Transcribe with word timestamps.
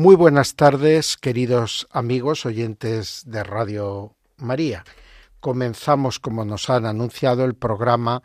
Muy 0.00 0.16
buenas 0.16 0.54
tardes, 0.54 1.18
queridos 1.18 1.86
amigos 1.90 2.46
oyentes 2.46 3.24
de 3.26 3.44
Radio 3.44 4.14
María. 4.38 4.82
Comenzamos, 5.40 6.18
como 6.18 6.46
nos 6.46 6.70
han 6.70 6.86
anunciado, 6.86 7.44
el 7.44 7.54
programa 7.54 8.22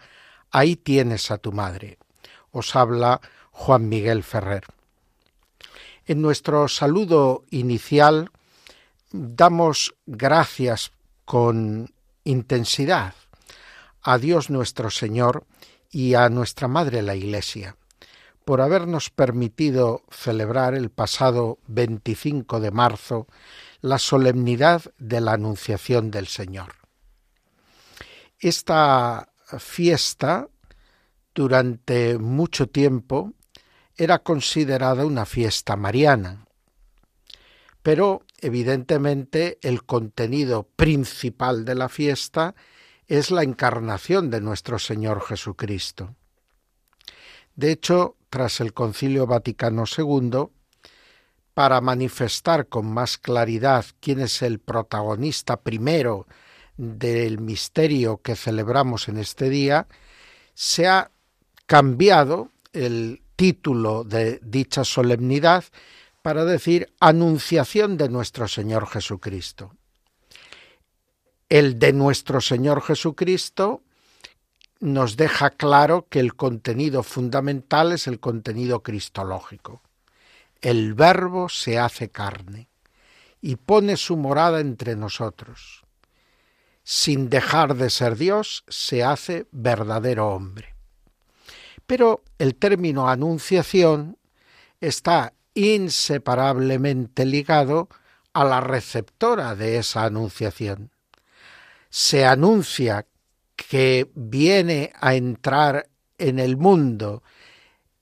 Ahí 0.52 0.78
tienes 0.78 1.32
a 1.32 1.38
tu 1.38 1.52
madre. 1.52 1.98
Os 2.52 2.78
habla 2.78 3.20
Juan 3.52 3.90
Miguel 3.90 4.24
Ferrer. 4.24 4.64
En 6.06 6.22
nuestro 6.22 6.70
saludo 6.70 7.44
inicial 7.50 8.30
damos 9.12 9.96
gracias 10.06 10.94
con 11.26 11.94
intensidad 12.24 13.16
a 14.02 14.18
Dios 14.18 14.50
nuestro 14.50 14.90
Señor 14.90 15.44
y 15.92 16.14
a 16.14 16.30
nuestra 16.30 16.70
Madre 16.70 17.02
la 17.02 17.16
Iglesia 17.16 17.76
por 18.46 18.62
habernos 18.62 19.10
permitido 19.10 20.04
celebrar 20.12 20.76
el 20.76 20.92
pasado 20.92 21.58
25 21.68 22.60
de 22.60 22.72
marzo 22.72 23.28
la 23.82 23.98
solemnidad 23.98 24.84
de 24.98 25.20
la 25.20 25.34
Anunciación 25.34 26.12
del 26.12 26.28
Señor. 26.28 26.76
Esta 28.40 29.30
fiesta 29.60 30.48
durante 31.34 32.18
mucho 32.18 32.68
tiempo 32.68 33.34
era 33.98 34.20
considerada 34.20 35.06
una 35.06 35.26
fiesta 35.26 35.76
mariana, 35.76 36.46
pero 37.82 38.24
evidentemente 38.40 39.58
el 39.62 39.86
contenido 39.86 40.64
principal 40.76 41.66
de 41.66 41.76
la 41.76 41.90
fiesta 41.90 42.56
es 43.08 43.32
la 43.32 43.44
encarnación 43.44 44.30
de 44.30 44.42
nuestro 44.42 44.80
Señor 44.80 45.22
Jesucristo. 45.22 46.16
De 47.56 47.72
hecho, 47.72 48.18
tras 48.36 48.60
el 48.60 48.74
Concilio 48.74 49.26
Vaticano 49.28 49.86
II, 49.98 50.48
para 51.54 51.80
manifestar 51.80 52.68
con 52.68 52.86
más 52.86 53.18
claridad 53.18 53.86
quién 54.02 54.20
es 54.20 54.42
el 54.42 54.60
protagonista 54.60 55.62
primero 55.62 56.28
del 56.76 57.40
misterio 57.40 58.18
que 58.18 58.36
celebramos 58.36 59.08
en 59.08 59.20
este 59.20 59.50
día, 59.50 59.88
se 60.54 60.86
ha 60.86 61.12
cambiado 61.66 62.52
el 62.74 63.22
título 63.38 64.04
de 64.04 64.42
dicha 64.44 64.84
solemnidad 64.84 65.64
para 66.22 66.44
decir 66.44 66.92
Anunciación 67.00 67.96
de 67.96 68.10
nuestro 68.10 68.50
Señor 68.50 68.86
Jesucristo. 68.88 69.78
El 71.48 71.80
de 71.80 71.94
nuestro 71.94 72.42
Señor 72.42 72.82
Jesucristo 72.82 73.85
nos 74.80 75.18
deja 75.18 75.52
claro 75.52 76.08
que 76.10 76.20
el 76.20 76.36
contenido 76.36 77.04
fundamental 77.04 77.92
es 77.92 78.08
el 78.08 78.20
contenido 78.20 78.84
cristológico. 78.84 79.82
El 80.62 80.94
Verbo 80.94 81.50
se 81.50 81.80
hace 81.80 82.10
carne 82.10 82.68
y 83.42 83.56
pone 83.56 83.98
su 83.98 84.18
morada 84.18 84.60
entre 84.60 84.96
nosotros. 84.96 85.84
Sin 86.84 87.30
dejar 87.30 87.76
de 87.76 87.90
ser 87.90 88.16
Dios, 88.16 88.64
se 88.68 89.04
hace 89.04 89.48
verdadero 89.52 90.30
hombre. 90.30 90.76
Pero 91.88 92.24
el 92.38 92.56
término 92.56 93.10
anunciación 93.10 94.18
está 94.82 95.34
inseparablemente 95.54 97.26
ligado 97.26 97.90
a 98.34 98.44
la 98.44 98.62
receptora 98.62 99.56
de 99.56 99.78
esa 99.78 100.04
anunciación. 100.04 100.92
Se 101.90 102.26
anuncia 102.26 103.06
que 103.56 104.12
viene 104.16 104.92
a 105.00 105.16
entrar 105.16 105.90
en 106.18 106.40
el 106.40 106.58
mundo 106.58 107.24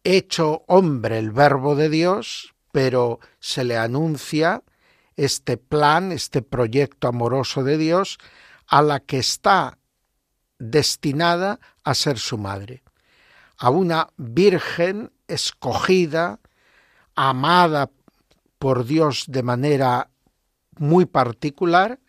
hecho 0.03 0.63
hombre 0.67 1.17
el 1.17 1.31
verbo 1.31 1.75
de 1.75 1.89
Dios, 1.89 2.53
pero 2.71 3.19
se 3.39 3.63
le 3.63 3.77
anuncia 3.77 4.63
este 5.15 5.57
plan, 5.57 6.11
este 6.11 6.41
proyecto 6.41 7.07
amoroso 7.07 7.63
de 7.63 7.77
Dios 7.77 8.17
a 8.67 8.81
la 8.81 8.99
que 8.99 9.19
está 9.19 9.77
destinada 10.59 11.59
a 11.83 11.93
ser 11.93 12.17
su 12.17 12.37
madre, 12.37 12.83
a 13.57 13.69
una 13.69 14.09
virgen 14.17 15.11
escogida, 15.27 16.39
amada 17.15 17.91
por 18.59 18.85
Dios 18.85 19.25
de 19.27 19.43
manera 19.43 20.09
muy 20.77 21.05
particular, 21.05 21.99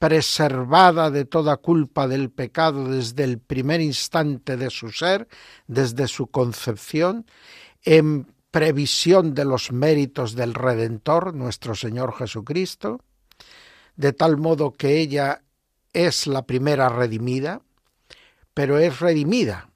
preservada 0.00 1.10
de 1.10 1.26
toda 1.26 1.58
culpa 1.58 2.08
del 2.08 2.30
pecado 2.30 2.88
desde 2.88 3.22
el 3.22 3.38
primer 3.38 3.82
instante 3.82 4.56
de 4.56 4.70
su 4.70 4.88
ser, 4.88 5.28
desde 5.66 6.08
su 6.08 6.28
concepción, 6.28 7.26
en 7.84 8.26
previsión 8.50 9.34
de 9.34 9.44
los 9.44 9.72
méritos 9.72 10.34
del 10.34 10.54
Redentor, 10.54 11.34
nuestro 11.34 11.74
Señor 11.74 12.14
Jesucristo, 12.16 13.04
de 13.96 14.14
tal 14.14 14.38
modo 14.38 14.72
que 14.72 15.00
ella 15.00 15.42
es 15.92 16.26
la 16.26 16.46
primera 16.46 16.88
redimida, 16.88 17.60
pero 18.54 18.78
es 18.78 19.00
redimida 19.00 19.68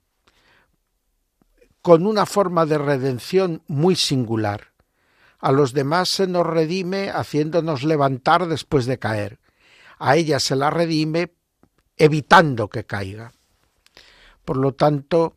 con 1.83 2.07
una 2.07 2.25
forma 2.25 2.65
de 2.65 2.79
redención 2.79 3.63
muy 3.67 3.95
singular. 3.95 4.73
A 5.39 5.53
los 5.53 5.75
demás 5.75 6.09
se 6.09 6.27
nos 6.27 6.47
redime 6.47 7.11
haciéndonos 7.11 7.85
levantar 7.85 8.49
después 8.49 8.87
de 8.87 8.99
caer 8.99 9.44
a 9.99 10.17
ella 10.17 10.41
se 10.41 10.57
la 10.57 10.71
redime 10.71 11.33
evitando 11.97 12.69
que 12.69 12.85
caiga. 12.85 13.33
Por 14.45 14.57
lo 14.57 14.75
tanto, 14.75 15.37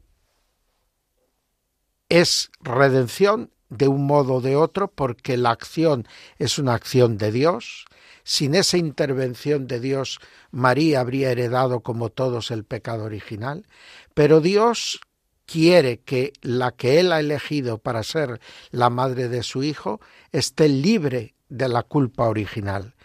es 2.10 2.52
redención 2.62 3.52
de 3.70 3.88
un 3.88 4.06
modo 4.06 4.36
o 4.36 4.42
de 4.42 4.56
otro 4.56 4.90
porque 4.90 5.38
la 5.38 5.52
acción 5.52 6.08
es 6.38 6.58
una 6.58 6.74
acción 6.74 7.18
de 7.18 7.32
Dios. 7.32 7.86
Sin 8.24 8.56
esa 8.56 8.78
intervención 8.78 9.68
de 9.68 9.80
Dios, 9.80 10.20
María 10.52 11.00
habría 11.00 11.32
heredado 11.32 11.82
como 11.82 12.10
todos 12.10 12.52
el 12.52 12.66
pecado 12.66 13.06
original, 13.06 13.66
pero 14.14 14.42
Dios 14.42 15.00
quiere 15.46 16.00
que 16.02 16.34
la 16.42 16.72
que 16.72 17.00
Él 17.00 17.14
ha 17.14 17.22
elegido 17.22 17.78
para 17.78 18.04
ser 18.04 18.42
la 18.72 18.90
madre 18.90 19.30
de 19.30 19.44
su 19.44 19.64
Hijo 19.64 20.02
esté 20.34 20.68
libre 20.68 21.36
de 21.48 21.70
la 21.70 21.84
culpa 21.84 22.28
original 22.28 22.97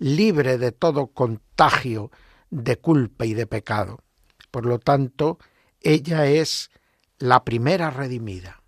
libre 0.00 0.58
de 0.58 0.72
todo 0.72 1.08
contagio 1.08 2.10
de 2.50 2.78
culpa 2.78 3.26
y 3.26 3.34
de 3.34 3.46
pecado. 3.46 4.02
Por 4.50 4.66
lo 4.66 4.80
tanto, 4.80 5.38
ella 5.80 6.26
es 6.26 6.70
la 7.18 7.44
primera 7.44 7.90
redimida. 7.90 8.62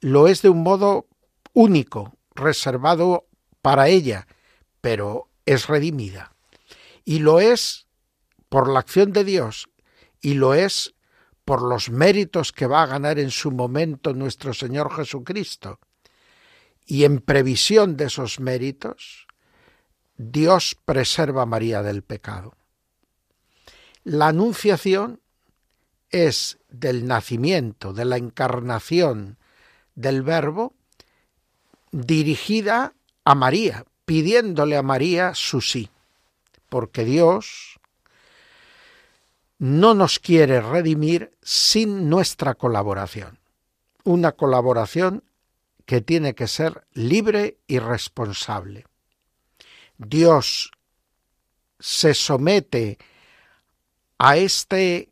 Lo 0.00 0.26
es 0.26 0.42
de 0.42 0.48
un 0.48 0.62
modo 0.64 1.06
único, 1.52 2.16
reservado 2.34 3.28
para 3.62 3.88
ella, 3.88 4.26
pero 4.80 5.28
es 5.44 5.68
redimida. 5.68 6.32
Y 7.04 7.20
lo 7.20 7.38
es 7.38 7.86
por 8.48 8.68
la 8.68 8.80
acción 8.80 9.12
de 9.12 9.24
Dios 9.24 9.68
y 10.20 10.34
lo 10.34 10.54
es 10.54 10.94
por 11.44 11.62
los 11.62 11.90
méritos 11.90 12.52
que 12.52 12.66
va 12.66 12.82
a 12.82 12.86
ganar 12.86 13.18
en 13.18 13.30
su 13.30 13.50
momento 13.50 14.14
nuestro 14.14 14.54
Señor 14.54 14.94
Jesucristo. 14.94 15.80
Y 16.86 17.04
en 17.04 17.18
previsión 17.18 17.96
de 17.96 18.06
esos 18.06 18.40
méritos, 18.40 19.26
Dios 20.22 20.76
preserva 20.84 21.42
a 21.42 21.46
María 21.46 21.82
del 21.82 22.02
pecado. 22.02 22.54
La 24.04 24.28
anunciación 24.28 25.18
es 26.10 26.58
del 26.68 27.06
nacimiento, 27.06 27.94
de 27.94 28.04
la 28.04 28.18
encarnación 28.18 29.38
del 29.94 30.22
Verbo, 30.22 30.74
dirigida 31.90 32.92
a 33.24 33.34
María, 33.34 33.86
pidiéndole 34.04 34.76
a 34.76 34.82
María 34.82 35.34
su 35.34 35.62
sí, 35.62 35.88
porque 36.68 37.06
Dios 37.06 37.80
no 39.58 39.94
nos 39.94 40.18
quiere 40.18 40.60
redimir 40.60 41.32
sin 41.40 42.10
nuestra 42.10 42.56
colaboración, 42.56 43.38
una 44.04 44.32
colaboración 44.32 45.24
que 45.86 46.02
tiene 46.02 46.34
que 46.34 46.46
ser 46.46 46.84
libre 46.92 47.56
y 47.66 47.78
responsable. 47.78 48.84
Dios 50.00 50.72
se 51.78 52.14
somete 52.14 52.96
a 54.16 54.38
este, 54.38 55.10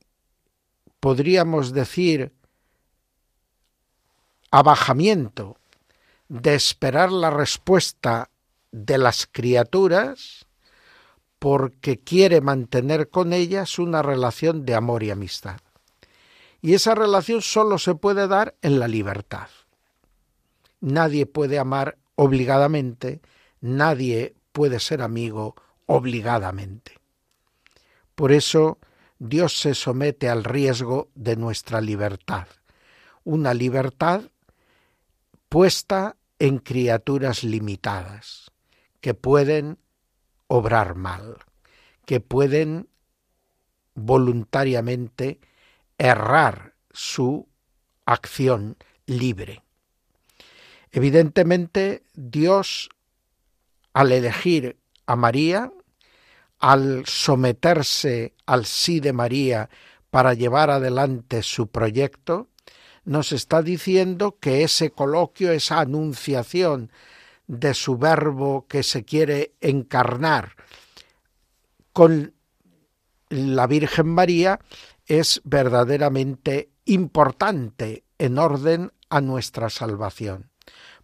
podríamos 0.99 1.75
decir, 1.75 2.33
abajamiento 4.51 5.59
de 6.29 6.55
esperar 6.55 7.13
la 7.13 7.29
respuesta 7.29 8.31
de 8.73 8.97
las 8.97 9.29
criaturas 9.31 10.47
porque 11.39 11.99
quiere 11.99 12.41
mantener 12.41 13.11
con 13.11 13.35
ellas 13.35 13.79
una 13.79 14.01
relación 14.01 14.65
de 14.65 14.75
amor 14.75 15.03
y 15.03 15.11
amistad. 15.11 15.61
Y 16.63 16.73
esa 16.73 16.95
relación 16.95 17.43
solo 17.43 17.79
se 17.79 17.95
puede 17.95 18.27
dar 18.27 18.55
en 18.63 18.81
la 18.81 18.89
libertad. 18.89 19.49
Nadie 20.81 21.27
puede 21.27 21.59
amar 21.59 21.99
obligadamente, 22.17 23.21
nadie 23.61 24.35
puede 24.59 24.81
ser 24.81 25.03
amigo 25.03 25.55
obligadamente. 25.87 26.99
Por 28.17 28.33
eso 28.33 28.81
Dios 29.21 29.57
se 29.57 29.73
somete 29.73 30.29
al 30.29 30.43
riesgo 30.43 31.13
de 31.15 31.37
nuestra 31.37 31.81
libertad, 31.81 32.49
una 33.23 33.55
libertad 33.55 34.23
puesta 35.49 36.17
en 36.41 36.59
criaturas 36.59 37.45
limitadas, 37.45 38.51
que 39.01 39.15
pueden 39.15 39.79
obrar 40.49 40.97
mal, 40.97 41.37
que 42.05 42.19
pueden 42.19 42.89
voluntariamente 43.95 45.39
errar 45.99 46.75
su 46.91 47.47
acción 48.07 48.77
libre. 49.07 49.63
Evidentemente, 50.91 52.03
Dios, 52.15 52.91
al 53.99 54.13
elegir 54.13 54.79
a 55.07 55.17
María, 55.17 55.73
al 56.61 57.03
someterse 57.05 58.33
al 58.47 58.65
sí 58.65 59.01
de 59.01 59.13
María 59.13 59.71
para 60.09 60.35
llevar 60.35 60.71
adelante 60.71 61.43
su 61.43 61.67
proyecto, 61.67 62.47
nos 63.05 63.33
está 63.33 63.61
diciendo 63.61 64.37
que 64.39 64.63
ese 64.63 64.93
coloquio, 64.93 65.51
esa 65.51 65.81
anunciación 65.81 66.93
de 67.49 67.75
su 67.75 67.99
verbo 67.99 68.67
que 68.69 68.85
se 68.85 69.05
quiere 69.05 69.55
encarnar 69.61 70.53
con 71.93 72.35
la 73.31 73.67
Virgen 73.67 74.07
María 74.07 74.61
es 75.07 75.41
verdaderamente 75.43 76.71
importante 76.85 78.05
en 78.17 78.39
orden 78.39 78.93
a 79.11 79.21
nuestra 79.21 79.71
salvación 79.71 80.53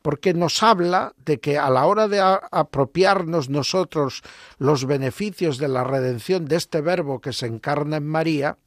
porque 0.04 0.34
nos 0.34 0.62
habla 0.62 1.14
de 1.24 1.40
que 1.40 1.56
a 1.56 1.70
la 1.70 1.86
hora 1.86 2.08
de 2.08 2.20
apropiarnos 2.20 3.48
nosotros 3.48 4.20
los 4.58 4.84
beneficios 4.84 5.56
de 5.56 5.66
la 5.66 5.82
redención 5.82 6.44
de 6.44 6.56
este 6.56 6.82
verbo 6.82 7.22
que 7.22 7.32
se 7.32 7.46
encarna 7.46 7.96
en 7.96 8.06
María, 8.06 8.58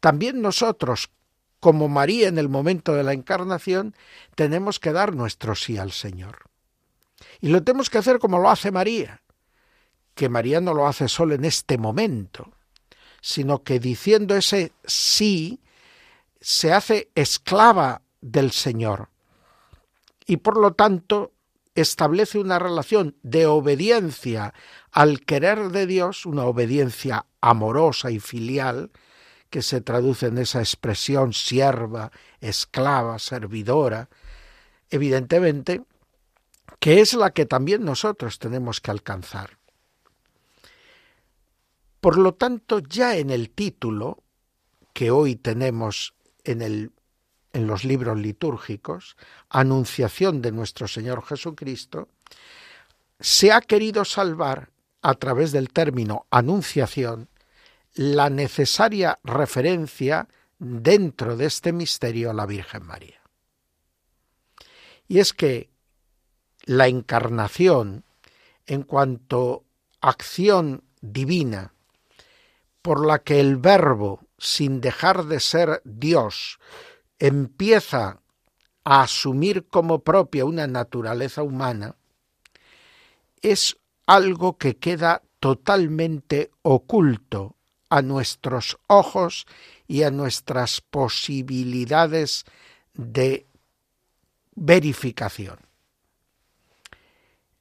también 0.00 0.40
nosotros, 0.40 1.10
como 1.60 1.90
María 1.90 2.26
en 2.26 2.38
el 2.38 2.48
momento 2.48 2.94
de 2.94 3.02
la 3.02 3.12
encarnación, 3.12 3.94
tenemos 4.34 4.80
que 4.80 4.92
dar 4.92 5.14
nuestro 5.14 5.54
sí 5.54 5.76
al 5.76 5.92
Señor. 5.92 6.46
Y 7.42 7.48
lo 7.48 7.62
tenemos 7.62 7.90
que 7.90 7.98
hacer 7.98 8.18
como 8.18 8.38
lo 8.38 8.48
hace 8.48 8.70
María, 8.70 9.20
que 10.14 10.30
María 10.30 10.62
no 10.62 10.72
lo 10.72 10.86
hace 10.86 11.06
solo 11.06 11.34
en 11.34 11.44
este 11.44 11.76
momento, 11.76 12.50
sino 13.20 13.62
que 13.62 13.78
diciendo 13.78 14.36
ese 14.36 14.72
sí, 14.86 15.60
se 16.40 16.72
hace 16.72 17.10
esclava 17.14 18.00
del 18.22 18.52
Señor 18.52 19.11
y 20.32 20.38
por 20.38 20.58
lo 20.58 20.72
tanto 20.72 21.34
establece 21.74 22.38
una 22.38 22.58
relación 22.58 23.18
de 23.22 23.44
obediencia 23.44 24.54
al 24.90 25.20
querer 25.20 25.68
de 25.68 25.86
Dios, 25.86 26.24
una 26.24 26.46
obediencia 26.46 27.26
amorosa 27.42 28.10
y 28.10 28.18
filial, 28.18 28.92
que 29.50 29.60
se 29.60 29.82
traduce 29.82 30.28
en 30.28 30.38
esa 30.38 30.60
expresión 30.60 31.34
sierva, 31.34 32.12
esclava, 32.40 33.18
servidora, 33.18 34.08
evidentemente, 34.88 35.82
que 36.80 37.02
es 37.02 37.12
la 37.12 37.32
que 37.32 37.44
también 37.44 37.84
nosotros 37.84 38.38
tenemos 38.38 38.80
que 38.80 38.90
alcanzar. 38.90 39.58
Por 42.00 42.16
lo 42.16 42.32
tanto, 42.32 42.78
ya 42.78 43.18
en 43.18 43.28
el 43.28 43.50
título 43.50 44.22
que 44.94 45.10
hoy 45.10 45.36
tenemos 45.36 46.14
en 46.42 46.62
el 46.62 46.90
en 47.52 47.66
los 47.66 47.84
libros 47.84 48.18
litúrgicos, 48.18 49.16
Anunciación 49.48 50.42
de 50.42 50.52
nuestro 50.52 50.88
Señor 50.88 51.24
Jesucristo, 51.24 52.08
se 53.20 53.52
ha 53.52 53.60
querido 53.60 54.04
salvar 54.04 54.70
a 55.02 55.14
través 55.14 55.52
del 55.52 55.68
término 55.70 56.26
Anunciación 56.30 57.28
la 57.94 58.30
necesaria 58.30 59.18
referencia 59.22 60.28
dentro 60.58 61.36
de 61.36 61.46
este 61.46 61.72
misterio 61.72 62.30
a 62.30 62.34
la 62.34 62.46
Virgen 62.46 62.86
María. 62.86 63.20
Y 65.08 65.18
es 65.18 65.32
que 65.32 65.68
la 66.64 66.86
encarnación, 66.86 68.04
en 68.66 68.82
cuanto 68.82 69.64
acción 70.00 70.84
divina, 71.00 71.74
por 72.80 73.04
la 73.04 73.18
que 73.18 73.40
el 73.40 73.56
Verbo, 73.56 74.20
sin 74.38 74.80
dejar 74.80 75.24
de 75.24 75.40
ser 75.40 75.82
Dios, 75.84 76.58
empieza 77.22 78.20
a 78.82 79.02
asumir 79.02 79.68
como 79.68 80.00
propia 80.00 80.44
una 80.44 80.66
naturaleza 80.66 81.44
humana, 81.44 81.94
es 83.42 83.76
algo 84.06 84.58
que 84.58 84.76
queda 84.76 85.22
totalmente 85.38 86.50
oculto 86.62 87.54
a 87.90 88.02
nuestros 88.02 88.76
ojos 88.88 89.46
y 89.86 90.02
a 90.02 90.10
nuestras 90.10 90.80
posibilidades 90.80 92.44
de 92.94 93.46
verificación. 94.56 95.60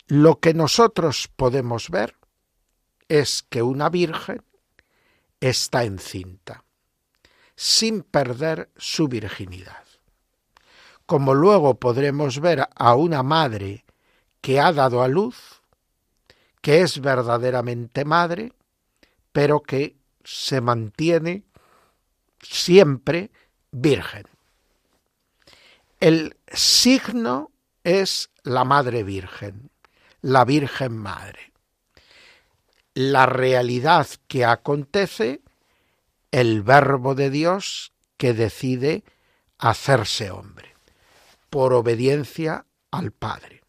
Lo 0.07 0.39
que 0.39 0.55
nosotros 0.55 1.29
podemos 1.35 1.91
ver 1.91 2.15
es 3.09 3.43
que 3.43 3.61
una 3.61 3.89
virgen 3.89 4.41
está 5.39 5.83
encinta 5.83 6.63
sin 7.55 8.03
perder 8.03 8.69
su 8.77 9.07
virginidad. 9.07 9.83
Como 11.05 11.33
luego 11.33 11.79
podremos 11.79 12.39
ver 12.39 12.67
a 12.75 12.95
una 12.95 13.23
madre 13.23 13.85
que 14.41 14.59
ha 14.59 14.71
dado 14.71 15.01
a 15.01 15.07
luz, 15.07 15.61
que 16.61 16.81
es 16.81 17.01
verdaderamente 17.01 18.05
madre, 18.05 18.53
pero 19.31 19.61
que 19.61 19.95
se 20.23 20.61
mantiene 20.61 21.43
siempre 22.41 23.31
virgen. 23.71 24.25
El 25.99 26.35
signo 26.51 27.51
es 27.83 28.29
la 28.43 28.63
Madre 28.63 29.03
Virgen, 29.03 29.69
la 30.21 30.45
Virgen 30.45 30.97
Madre. 30.97 31.53
La 32.93 33.25
realidad 33.25 34.07
que 34.27 34.43
acontece 34.43 35.40
el 36.31 36.61
verbo 36.63 37.15
de 37.15 37.29
Dios 37.29 37.93
que 38.17 38.33
decide 38.33 39.03
hacerse 39.57 40.31
hombre, 40.31 40.75
por 41.49 41.73
obediencia 41.73 42.65
al 42.89 43.11
Padre. 43.11 43.61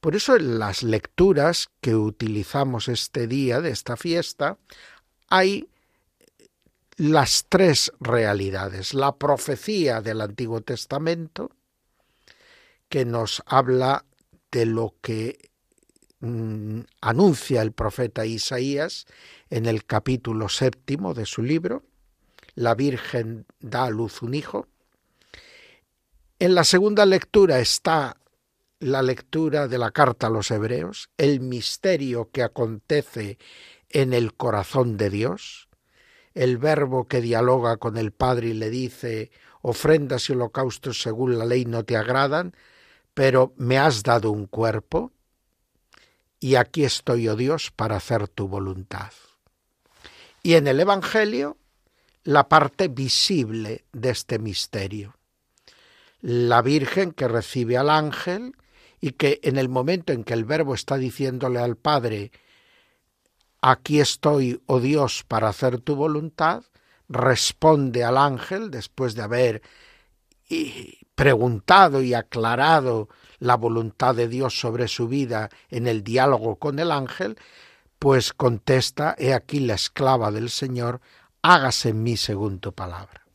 Por 0.00 0.16
eso 0.16 0.36
en 0.36 0.58
las 0.58 0.82
lecturas 0.82 1.68
que 1.80 1.94
utilizamos 1.94 2.88
este 2.88 3.26
día 3.26 3.60
de 3.60 3.70
esta 3.70 3.96
fiesta 3.96 4.58
hay 5.28 5.68
las 6.96 7.46
tres 7.48 7.92
realidades. 8.00 8.94
La 8.94 9.16
profecía 9.16 10.00
del 10.00 10.20
Antiguo 10.20 10.60
Testamento, 10.60 11.50
que 12.88 13.04
nos 13.04 13.42
habla 13.46 14.04
de 14.50 14.66
lo 14.66 14.94
que 15.00 15.51
mm, 16.22 16.80
anuncia 17.02 17.60
el 17.60 17.72
profeta 17.72 18.24
Isaías 18.24 19.06
en 19.50 19.66
el 19.66 19.84
capítulo 19.84 20.48
séptimo 20.48 21.12
de 21.12 21.26
su 21.26 21.42
libro, 21.42 21.84
la 22.54 22.74
Virgen 22.74 23.46
da 23.60 23.84
a 23.84 23.90
luz 23.90 24.22
un 24.22 24.34
hijo. 24.34 24.66
En 26.38 26.54
la 26.54 26.64
segunda 26.64 27.06
lectura 27.06 27.60
está 27.60 28.16
la 28.80 29.02
lectura 29.02 29.68
de 29.68 29.78
la 29.78 29.92
carta 29.92 30.26
a 30.26 30.30
los 30.30 30.50
hebreos, 30.50 31.08
el 31.16 31.40
misterio 31.40 32.30
que 32.32 32.42
acontece 32.42 33.38
en 33.90 34.12
el 34.12 34.34
corazón 34.34 34.96
de 34.96 35.08
Dios, 35.08 35.68
el 36.34 36.58
verbo 36.58 37.06
que 37.06 37.20
dialoga 37.20 37.76
con 37.76 37.96
el 37.96 38.10
Padre 38.10 38.48
y 38.48 38.54
le 38.54 38.70
dice, 38.70 39.30
ofrendas 39.60 40.28
y 40.28 40.32
holocaustos 40.32 41.00
según 41.00 41.38
la 41.38 41.44
ley 41.44 41.64
no 41.64 41.84
te 41.84 41.96
agradan, 41.96 42.56
pero 43.14 43.54
me 43.56 43.78
has 43.78 44.02
dado 44.02 44.32
un 44.32 44.46
cuerpo, 44.46 45.12
y 46.42 46.56
aquí 46.56 46.82
estoy, 46.82 47.28
oh 47.28 47.36
Dios, 47.36 47.70
para 47.70 47.94
hacer 47.94 48.26
tu 48.26 48.48
voluntad. 48.48 49.12
Y 50.42 50.54
en 50.54 50.66
el 50.66 50.80
Evangelio, 50.80 51.56
la 52.24 52.48
parte 52.48 52.88
visible 52.88 53.84
de 53.92 54.10
este 54.10 54.40
misterio. 54.40 55.14
La 56.20 56.60
Virgen 56.60 57.12
que 57.12 57.28
recibe 57.28 57.76
al 57.76 57.90
ángel 57.90 58.56
y 59.00 59.12
que 59.12 59.38
en 59.44 59.56
el 59.56 59.68
momento 59.68 60.12
en 60.12 60.24
que 60.24 60.34
el 60.34 60.44
Verbo 60.44 60.74
está 60.74 60.96
diciéndole 60.96 61.60
al 61.60 61.76
Padre, 61.76 62.32
aquí 63.60 64.00
estoy, 64.00 64.60
oh 64.66 64.80
Dios, 64.80 65.22
para 65.22 65.48
hacer 65.48 65.78
tu 65.78 65.94
voluntad, 65.94 66.64
responde 67.08 68.02
al 68.02 68.18
ángel 68.18 68.72
después 68.72 69.14
de 69.14 69.22
haber 69.22 69.62
preguntado 71.14 72.02
y 72.02 72.14
aclarado 72.14 73.08
la 73.42 73.56
voluntad 73.56 74.14
de 74.14 74.28
Dios 74.28 74.58
sobre 74.58 74.86
su 74.86 75.08
vida 75.08 75.50
en 75.68 75.88
el 75.88 76.04
diálogo 76.04 76.56
con 76.56 76.78
el 76.78 76.92
ángel, 76.92 77.36
pues 77.98 78.32
contesta, 78.32 79.16
he 79.18 79.34
aquí 79.34 79.58
la 79.58 79.74
esclava 79.74 80.30
del 80.30 80.48
Señor, 80.48 81.00
hágase 81.42 81.88
en 81.88 82.04
mí 82.04 82.16
según 82.16 82.60
tu 82.60 82.72
palabra. 82.72 83.26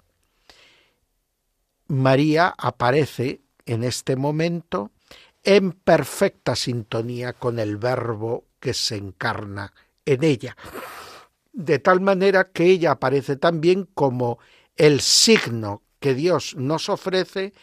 María 1.87 2.55
aparece 2.57 3.41
en 3.65 3.83
este 3.83 4.15
momento 4.15 4.91
en 5.43 5.73
perfecta 5.73 6.55
sintonía 6.55 7.33
con 7.33 7.59
el 7.59 7.75
verbo 7.75 8.45
que 8.61 8.73
se 8.73 8.95
encarna 8.95 9.73
en 10.05 10.23
ella, 10.23 10.55
de 11.51 11.79
tal 11.79 11.99
manera 11.99 12.49
que 12.51 12.63
ella 12.63 12.91
aparece 12.91 13.35
también 13.35 13.89
como 13.93 14.39
el 14.77 15.01
signo 15.01 15.81
que 15.99 16.13
Dios 16.13 16.55
nos 16.55 16.87
ofrece 16.87 17.53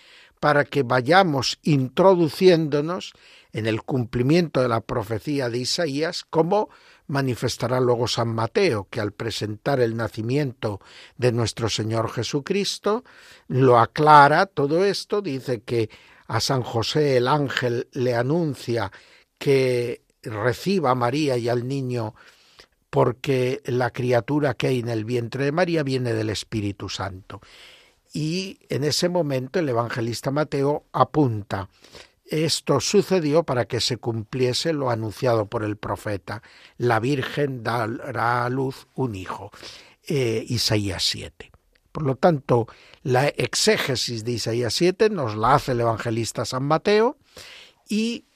para 0.45 0.67
que 0.67 0.83
vayamos 0.83 1.59
introduciéndonos 1.63 3.15
en 3.55 3.67
el 3.67 3.81
cumplimiento 3.81 4.61
de 4.61 4.69
la 4.69 4.83
profecía 4.83 5.49
de 5.49 5.57
Isaías, 5.57 6.23
como 6.29 6.69
manifestará 7.07 7.81
luego 7.81 8.07
San 8.09 8.29
Mateo, 8.29 8.87
que 8.91 9.01
al 9.01 9.13
presentar 9.13 9.81
el 9.81 9.97
nacimiento 9.97 10.83
de 11.17 11.33
nuestro 11.33 11.71
Señor 11.71 12.11
Jesucristo, 12.11 13.05
lo 13.49 13.79
aclara 13.79 14.45
todo 14.45 14.85
esto, 14.85 15.23
dice 15.23 15.63
que 15.63 15.89
a 16.27 16.41
San 16.41 16.61
José 16.61 17.17
el 17.17 17.27
ángel 17.27 17.89
le 17.93 18.15
anuncia 18.15 18.93
que 19.39 20.03
reciba 20.23 20.91
a 20.91 20.95
María 20.95 21.39
y 21.39 21.49
al 21.49 21.67
niño 21.67 22.15
porque 22.91 23.63
la 23.65 23.91
criatura 23.93 24.53
que 24.53 24.67
hay 24.67 24.81
en 24.81 24.91
el 24.91 25.07
vientre 25.07 25.47
de 25.47 25.53
María 25.53 25.83
viene 25.83 26.13
del 26.13 26.29
Espíritu 26.29 26.91
Santo. 26.91 27.41
Y 28.15 28.61
en 28.69 28.85
ese 28.85 29.09
momento 29.09 29.59
el 29.59 29.69
evangelista 29.69 30.31
Mateo 30.31 30.85
apunta, 30.93 31.69
esto 32.25 32.79
sucedió 32.79 33.43
para 33.43 33.67
que 33.67 33.81
se 33.81 33.97
cumpliese 33.97 34.73
lo 34.73 34.91
anunciado 34.91 35.47
por 35.47 35.65
el 35.65 35.77
profeta, 35.77 36.41
la 36.79 37.01
Virgen 37.01 37.65
dará 37.65 38.45
a 38.45 38.49
luz 38.51 38.87
un 38.95 39.17
hijo, 39.17 39.51
eh, 40.07 40.45
Isaías 40.49 41.03
7. 41.03 41.51
Por 41.91 42.05
lo 42.05 42.15
tanto, 42.15 42.69
la 43.03 43.27
exégesis 43.27 44.25
de 44.25 44.33
Isaías 44.33 44.75
7 44.75 45.11
nos 45.11 45.37
la 45.37 45.57
hace 45.57 45.73
el 45.73 45.81
evangelista 45.81 46.45
San 46.45 46.63
Mateo 46.63 47.19
y 47.89 48.27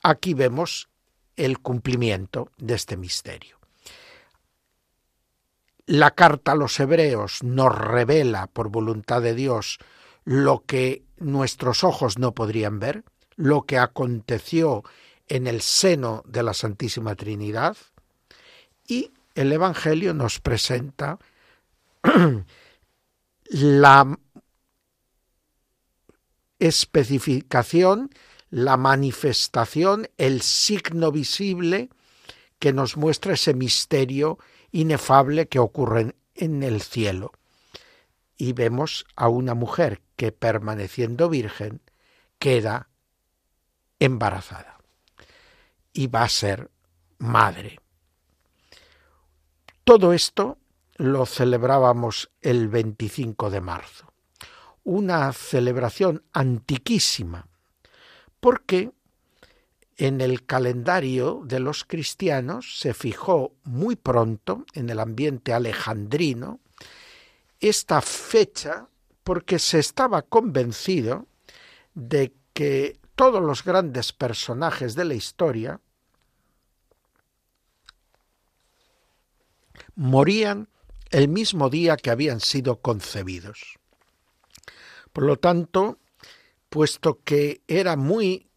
aquí 0.00 0.32
vemos 0.32 0.88
el 1.34 1.58
cumplimiento 1.58 2.52
de 2.56 2.74
este 2.74 2.96
misterio. 2.96 3.57
La 5.88 6.10
carta 6.10 6.52
a 6.52 6.54
los 6.54 6.78
hebreos 6.80 7.42
nos 7.42 7.74
revela 7.74 8.46
por 8.46 8.68
voluntad 8.68 9.22
de 9.22 9.34
Dios 9.34 9.78
lo 10.26 10.62
que 10.66 11.02
nuestros 11.16 11.82
ojos 11.82 12.18
no 12.18 12.34
podrían 12.34 12.78
ver, 12.78 13.04
lo 13.36 13.62
que 13.62 13.78
aconteció 13.78 14.84
en 15.28 15.46
el 15.46 15.62
seno 15.62 16.22
de 16.26 16.42
la 16.42 16.52
Santísima 16.52 17.14
Trinidad, 17.14 17.78
y 18.86 19.12
el 19.34 19.50
Evangelio 19.50 20.12
nos 20.12 20.40
presenta 20.40 21.18
la 23.44 24.18
especificación, 26.58 28.10
la 28.50 28.76
manifestación, 28.76 30.10
el 30.18 30.42
signo 30.42 31.10
visible 31.12 31.88
que 32.58 32.74
nos 32.74 32.98
muestra 32.98 33.32
ese 33.32 33.54
misterio 33.54 34.38
inefable 34.72 35.48
que 35.48 35.58
ocurre 35.58 36.14
en 36.34 36.62
el 36.62 36.82
cielo. 36.82 37.32
Y 38.36 38.52
vemos 38.52 39.06
a 39.16 39.28
una 39.28 39.54
mujer 39.54 40.02
que 40.16 40.32
permaneciendo 40.32 41.28
virgen 41.28 41.80
queda 42.38 42.88
embarazada 43.98 44.78
y 45.92 46.06
va 46.06 46.22
a 46.22 46.28
ser 46.28 46.70
madre. 47.18 47.80
Todo 49.84 50.12
esto 50.12 50.58
lo 50.96 51.26
celebrábamos 51.26 52.30
el 52.40 52.68
25 52.68 53.50
de 53.50 53.60
marzo, 53.60 54.12
una 54.84 55.32
celebración 55.32 56.24
antiquísima, 56.32 57.48
porque 58.40 58.92
en 59.98 60.20
el 60.20 60.46
calendario 60.46 61.42
de 61.44 61.58
los 61.58 61.84
cristianos 61.84 62.78
se 62.78 62.94
fijó 62.94 63.52
muy 63.64 63.96
pronto, 63.96 64.64
en 64.72 64.88
el 64.90 65.00
ambiente 65.00 65.52
alejandrino, 65.52 66.60
esta 67.60 68.00
fecha 68.00 68.86
porque 69.24 69.58
se 69.58 69.80
estaba 69.80 70.22
convencido 70.22 71.26
de 71.94 72.32
que 72.52 72.96
todos 73.16 73.42
los 73.42 73.64
grandes 73.64 74.12
personajes 74.12 74.94
de 74.94 75.04
la 75.04 75.14
historia 75.14 75.80
morían 79.96 80.68
el 81.10 81.26
mismo 81.26 81.70
día 81.70 81.96
que 81.96 82.10
habían 82.10 82.38
sido 82.38 82.80
concebidos. 82.80 83.78
Por 85.12 85.24
lo 85.24 85.38
tanto, 85.38 85.98
puesto 86.68 87.18
que 87.24 87.62
era 87.66 87.96
muy 87.96 88.47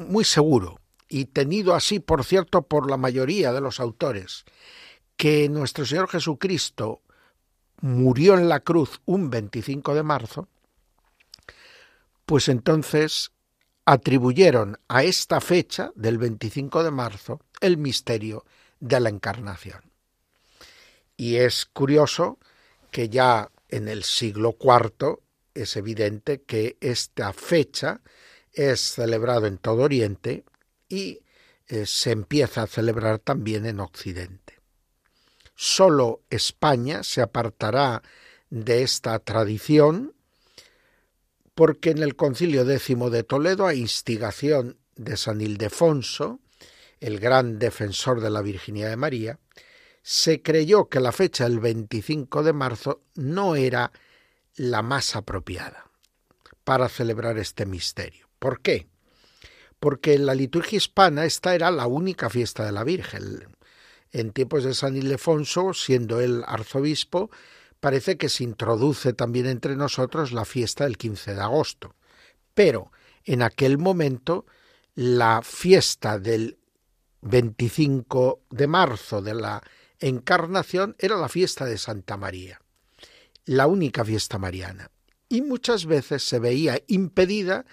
muy 0.00 0.24
seguro 0.24 0.80
y 1.08 1.26
tenido 1.26 1.74
así, 1.74 2.00
por 2.00 2.24
cierto, 2.24 2.62
por 2.62 2.90
la 2.90 2.96
mayoría 2.96 3.52
de 3.52 3.60
los 3.60 3.80
autores, 3.80 4.44
que 5.16 5.48
nuestro 5.48 5.84
Señor 5.84 6.08
Jesucristo 6.08 7.02
murió 7.80 8.34
en 8.34 8.48
la 8.48 8.60
cruz 8.60 9.00
un 9.04 9.30
25 9.30 9.94
de 9.94 10.02
marzo, 10.02 10.48
pues 12.26 12.48
entonces 12.48 13.32
atribuyeron 13.84 14.78
a 14.88 15.02
esta 15.02 15.40
fecha 15.40 15.90
del 15.94 16.18
25 16.18 16.84
de 16.84 16.90
marzo 16.90 17.40
el 17.60 17.76
misterio 17.76 18.44
de 18.78 19.00
la 19.00 19.08
encarnación. 19.08 19.80
Y 21.16 21.36
es 21.36 21.66
curioso 21.66 22.38
que 22.90 23.08
ya 23.08 23.50
en 23.68 23.88
el 23.88 24.04
siglo 24.04 24.56
IV 24.60 25.18
es 25.54 25.76
evidente 25.76 26.42
que 26.42 26.76
esta 26.80 27.32
fecha 27.32 28.00
es 28.52 28.80
celebrado 28.80 29.46
en 29.46 29.58
todo 29.58 29.82
Oriente 29.82 30.44
y 30.88 31.20
eh, 31.68 31.86
se 31.86 32.10
empieza 32.10 32.62
a 32.62 32.66
celebrar 32.66 33.18
también 33.18 33.66
en 33.66 33.80
Occidente. 33.80 34.58
Solo 35.54 36.22
España 36.30 37.02
se 37.02 37.22
apartará 37.22 38.02
de 38.48 38.82
esta 38.82 39.18
tradición 39.18 40.14
porque 41.54 41.90
en 41.90 42.02
el 42.02 42.16
concilio 42.16 42.64
décimo 42.64 43.10
de 43.10 43.22
Toledo, 43.22 43.66
a 43.66 43.74
instigación 43.74 44.78
de 44.96 45.16
San 45.16 45.40
Ildefonso, 45.40 46.40
el 47.00 47.20
gran 47.20 47.58
defensor 47.58 48.20
de 48.20 48.30
la 48.30 48.40
Virginidad 48.40 48.88
de 48.88 48.96
María, 48.96 49.38
se 50.02 50.40
creyó 50.40 50.88
que 50.88 51.00
la 51.00 51.12
fecha 51.12 51.44
del 51.44 51.60
25 51.60 52.42
de 52.42 52.52
marzo 52.52 53.02
no 53.14 53.56
era 53.56 53.92
la 54.56 54.82
más 54.82 55.14
apropiada 55.14 55.90
para 56.64 56.88
celebrar 56.88 57.38
este 57.38 57.66
misterio. 57.66 58.29
¿Por 58.40 58.60
qué? 58.60 58.88
Porque 59.78 60.14
en 60.14 60.26
la 60.26 60.34
liturgia 60.34 60.78
hispana 60.78 61.24
esta 61.24 61.54
era 61.54 61.70
la 61.70 61.86
única 61.86 62.28
fiesta 62.28 62.64
de 62.64 62.72
la 62.72 62.82
Virgen. 62.82 63.56
En 64.10 64.32
tiempos 64.32 64.64
de 64.64 64.74
San 64.74 64.96
Ildefonso, 64.96 65.72
siendo 65.74 66.20
él 66.20 66.42
arzobispo, 66.46 67.30
parece 67.78 68.16
que 68.16 68.28
se 68.28 68.42
introduce 68.42 69.12
también 69.12 69.46
entre 69.46 69.76
nosotros 69.76 70.32
la 70.32 70.44
fiesta 70.44 70.84
del 70.84 70.96
15 70.96 71.34
de 71.34 71.40
agosto. 71.40 71.94
Pero 72.54 72.90
en 73.24 73.42
aquel 73.42 73.78
momento 73.78 74.46
la 74.94 75.42
fiesta 75.42 76.18
del 76.18 76.58
25 77.20 78.40
de 78.50 78.66
marzo 78.66 79.22
de 79.22 79.34
la 79.34 79.62
Encarnación 79.98 80.96
era 80.98 81.16
la 81.16 81.28
fiesta 81.28 81.66
de 81.66 81.76
Santa 81.76 82.16
María, 82.16 82.58
la 83.44 83.66
única 83.66 84.02
fiesta 84.02 84.38
mariana. 84.38 84.90
Y 85.28 85.42
muchas 85.42 85.84
veces 85.84 86.24
se 86.24 86.38
veía 86.38 86.80
impedida 86.86 87.66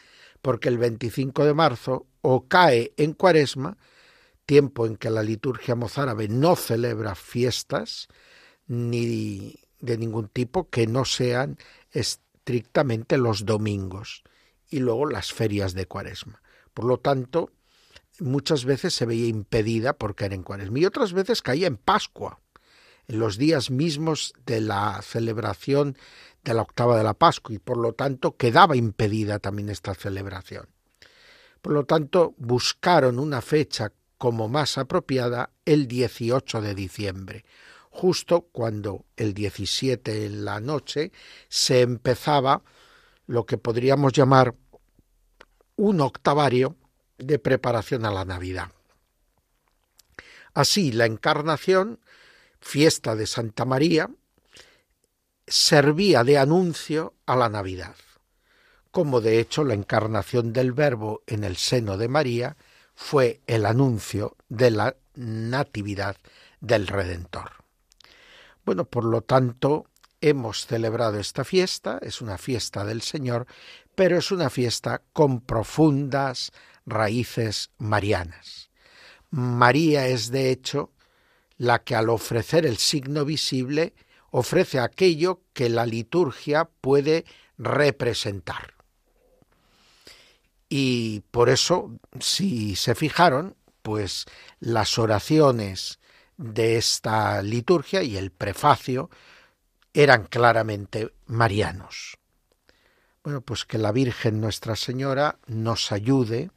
porque 0.48 0.70
el 0.70 0.78
25 0.78 1.44
de 1.44 1.54
marzo 1.54 2.08
o 2.22 2.48
cae 2.48 2.94
en 2.96 3.12
cuaresma, 3.12 3.78
tiempo 4.46 4.86
en 4.86 4.96
que 4.96 5.10
la 5.10 5.22
liturgia 5.22 5.76
mozárabe 5.76 6.30
no 6.30 6.56
celebra 6.56 7.16
fiestas 7.16 8.08
ni 8.66 9.56
de 9.82 9.98
ningún 9.98 10.30
tipo 10.30 10.70
que 10.70 10.88
no 10.88 11.04
sean 11.04 11.58
estrictamente 11.92 13.18
los 13.18 13.46
domingos 13.46 14.24
y 14.70 14.80
luego 14.80 15.06
las 15.08 15.34
ferias 15.34 15.74
de 15.74 15.86
cuaresma. 15.86 16.42
Por 16.74 16.86
lo 16.86 16.98
tanto, 16.98 17.52
muchas 18.22 18.64
veces 18.64 18.94
se 18.94 19.06
veía 19.06 19.28
impedida 19.28 19.98
por 19.98 20.16
caer 20.16 20.32
en 20.32 20.44
cuaresma 20.44 20.80
y 20.80 20.86
otras 20.86 21.12
veces 21.12 21.42
caía 21.42 21.68
en 21.68 21.76
Pascua, 21.76 22.40
en 23.08 23.20
los 23.20 23.38
días 23.38 23.72
mismos 23.72 24.34
de 24.46 24.62
la 24.62 25.02
celebración 25.02 25.98
de 26.44 26.54
la 26.54 26.62
octava 26.62 26.98
de 26.98 27.04
la 27.04 27.14
Pascua 27.14 27.56
y 27.56 27.60
por 27.60 27.78
lo 27.78 27.94
tanto 27.94 28.38
quedaba 28.38 28.76
impedida 28.76 29.40
también 29.40 29.70
esta 29.70 29.94
celebración. 29.94 30.68
Por 31.62 31.74
lo 31.74 31.86
tanto, 31.86 32.34
buscaron 32.38 33.20
una 33.20 33.42
fecha 33.42 33.92
como 34.18 34.48
más 34.48 34.78
apropiada 34.78 35.52
el 35.66 35.88
18 35.88 36.62
de 36.62 36.76
diciembre, 36.76 37.46
justo 37.90 38.48
cuando 38.52 39.06
el 39.16 39.34
17 39.34 40.26
en 40.26 40.46
la 40.46 40.60
noche 40.60 41.12
se 41.50 41.82
empezaba 41.82 42.64
lo 43.26 43.46
que 43.46 43.58
podríamos 43.58 44.14
llamar 44.14 44.56
un 45.76 46.02
octavario 46.02 46.76
de 47.18 47.40
preparación 47.40 48.06
a 48.06 48.12
la 48.12 48.26
Navidad. 48.26 48.72
Así, 50.54 50.92
la 50.92 51.06
encarnación, 51.06 52.00
fiesta 52.68 53.16
de 53.16 53.28
Santa 53.28 53.64
María, 53.64 54.10
servía 55.48 56.26
de 56.26 56.38
anuncio 56.38 57.14
a 57.26 57.38
la 57.38 57.48
Navidad, 57.48 57.96
como 58.92 59.22
de 59.22 59.40
hecho 59.40 59.64
la 59.64 59.74
encarnación 59.74 60.52
del 60.52 60.74
Verbo 60.74 61.24
en 61.28 61.46
el 61.46 61.56
seno 61.56 61.98
de 61.98 62.10
María 62.10 62.58
fue 62.94 63.40
el 63.48 63.66
anuncio 63.66 64.36
de 64.50 64.72
la 64.72 64.98
natividad 65.16 66.18
del 66.60 66.88
Redentor. 66.88 67.52
Bueno, 68.66 68.84
por 68.84 69.06
lo 69.06 69.22
tanto, 69.22 69.86
hemos 70.20 70.66
celebrado 70.66 71.20
esta 71.20 71.46
fiesta, 71.46 72.00
es 72.02 72.20
una 72.20 72.38
fiesta 72.38 72.84
del 72.84 73.02
Señor, 73.02 73.48
pero 73.96 74.18
es 74.18 74.30
una 74.30 74.50
fiesta 74.50 75.02
con 75.14 75.40
profundas 75.40 76.52
raíces 76.86 77.70
marianas. 77.78 78.72
María 79.30 80.08
es, 80.08 80.32
de 80.32 80.52
hecho, 80.52 80.92
la 81.58 81.84
que 81.84 81.96
al 81.96 82.10
ofrecer 82.10 82.66
el 82.66 82.78
signo 82.78 83.26
visible 83.26 83.94
ofrece 84.32 84.80
aquello 84.80 85.42
que 85.54 85.70
la 85.70 85.86
liturgia 85.86 86.70
puede 86.82 87.26
representar. 87.58 88.76
Y 90.70 91.22
por 91.32 91.50
eso, 91.50 91.98
si 92.20 92.76
se 92.76 92.94
fijaron, 92.94 93.56
pues 93.82 94.26
las 94.60 95.00
oraciones 95.00 96.00
de 96.36 96.78
esta 96.78 97.42
liturgia 97.42 98.04
y 98.04 98.18
el 98.18 98.32
prefacio 98.32 99.10
eran 99.94 100.26
claramente 100.26 101.14
marianos. 101.26 102.18
Bueno, 103.24 103.42
pues 103.42 103.66
que 103.66 103.78
la 103.78 103.92
Virgen 103.92 104.40
Nuestra 104.40 104.76
Señora 104.76 105.40
nos 105.48 105.92
ayude 105.92 106.52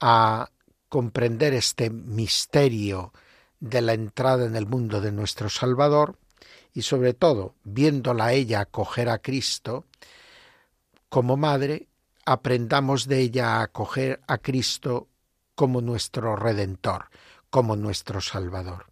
a 0.00 0.50
comprender 0.88 1.54
este 1.54 1.90
misterio 1.90 3.12
de 3.60 3.82
la 3.82 3.92
entrada 3.92 4.46
en 4.46 4.56
el 4.56 4.66
mundo 4.66 5.00
de 5.00 5.12
nuestro 5.12 5.48
Salvador 5.48 6.18
y 6.72 6.82
sobre 6.82 7.14
todo, 7.14 7.54
viéndola 7.64 8.26
a 8.26 8.32
ella 8.32 8.60
acoger 8.60 9.08
a 9.08 9.18
Cristo 9.18 9.84
como 11.08 11.36
madre, 11.36 11.88
aprendamos 12.24 13.06
de 13.06 13.20
ella 13.20 13.56
a 13.56 13.62
acoger 13.62 14.20
a 14.26 14.38
Cristo 14.38 15.08
como 15.54 15.80
nuestro 15.80 16.36
Redentor, 16.36 17.10
como 17.50 17.76
nuestro 17.76 18.20
Salvador. 18.20 18.86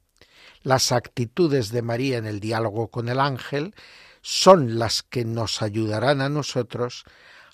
Las 0.62 0.92
actitudes 0.92 1.70
de 1.70 1.82
María 1.82 2.18
en 2.18 2.26
el 2.26 2.40
diálogo 2.40 2.88
con 2.88 3.08
el 3.08 3.20
ángel 3.20 3.74
son 4.20 4.78
las 4.78 5.02
que 5.02 5.24
nos 5.24 5.62
ayudarán 5.62 6.20
a 6.20 6.28
nosotros 6.28 7.04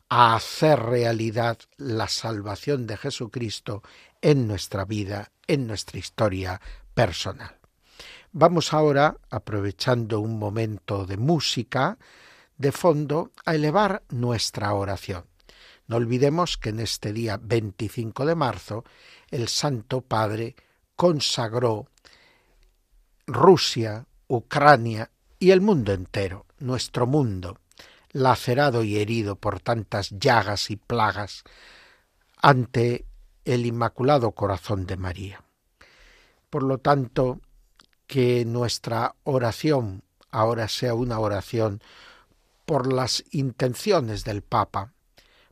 a 0.08 0.34
hacer 0.34 0.80
realidad 0.80 1.58
la 1.76 2.08
salvación 2.08 2.86
de 2.86 2.96
Jesucristo 2.96 3.82
en 4.22 4.48
nuestra 4.48 4.84
vida, 4.84 5.30
en 5.46 5.66
nuestra 5.66 5.98
historia 5.98 6.60
personal. 6.94 7.58
Vamos 8.32 8.72
ahora, 8.72 9.16
aprovechando 9.30 10.20
un 10.20 10.38
momento 10.38 11.06
de 11.06 11.16
música 11.16 11.98
de 12.56 12.72
fondo, 12.72 13.32
a 13.44 13.54
elevar 13.54 14.02
nuestra 14.10 14.72
oración. 14.74 15.24
No 15.86 15.96
olvidemos 15.96 16.56
que 16.56 16.70
en 16.70 16.80
este 16.80 17.12
día 17.12 17.38
25 17.40 18.24
de 18.24 18.34
marzo 18.34 18.84
el 19.30 19.48
Santo 19.48 20.00
Padre 20.00 20.56
consagró 20.96 21.88
Rusia, 23.26 24.06
Ucrania 24.28 25.10
y 25.38 25.50
el 25.50 25.60
mundo 25.60 25.92
entero, 25.92 26.46
nuestro 26.58 27.06
mundo, 27.06 27.58
lacerado 28.12 28.84
y 28.84 28.96
herido 28.98 29.36
por 29.36 29.60
tantas 29.60 30.10
llagas 30.10 30.70
y 30.70 30.76
plagas, 30.76 31.44
ante 32.40 33.04
el 33.44 33.66
Inmaculado 33.66 34.32
Corazón 34.32 34.86
de 34.86 34.96
María. 34.96 35.43
Por 36.54 36.62
lo 36.62 36.78
tanto, 36.78 37.40
que 38.06 38.44
nuestra 38.44 39.16
oración 39.24 40.04
ahora 40.30 40.68
sea 40.68 40.94
una 40.94 41.18
oración 41.18 41.82
por 42.64 42.92
las 42.92 43.24
intenciones 43.32 44.22
del 44.22 44.42
Papa, 44.42 44.92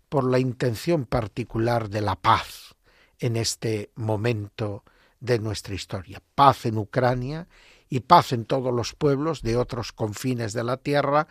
por 0.08 0.22
la 0.22 0.38
intención 0.38 1.04
particular 1.06 1.90
de 1.90 2.02
la 2.02 2.14
paz 2.14 2.76
en 3.18 3.34
este 3.34 3.90
momento 3.96 4.84
de 5.18 5.40
nuestra 5.40 5.74
historia. 5.74 6.22
Paz 6.36 6.66
en 6.66 6.78
Ucrania 6.78 7.48
y 7.88 7.98
paz 7.98 8.32
en 8.32 8.44
todos 8.44 8.72
los 8.72 8.94
pueblos 8.94 9.42
de 9.42 9.56
otros 9.56 9.90
confines 9.90 10.52
de 10.52 10.62
la 10.62 10.76
tierra. 10.76 11.26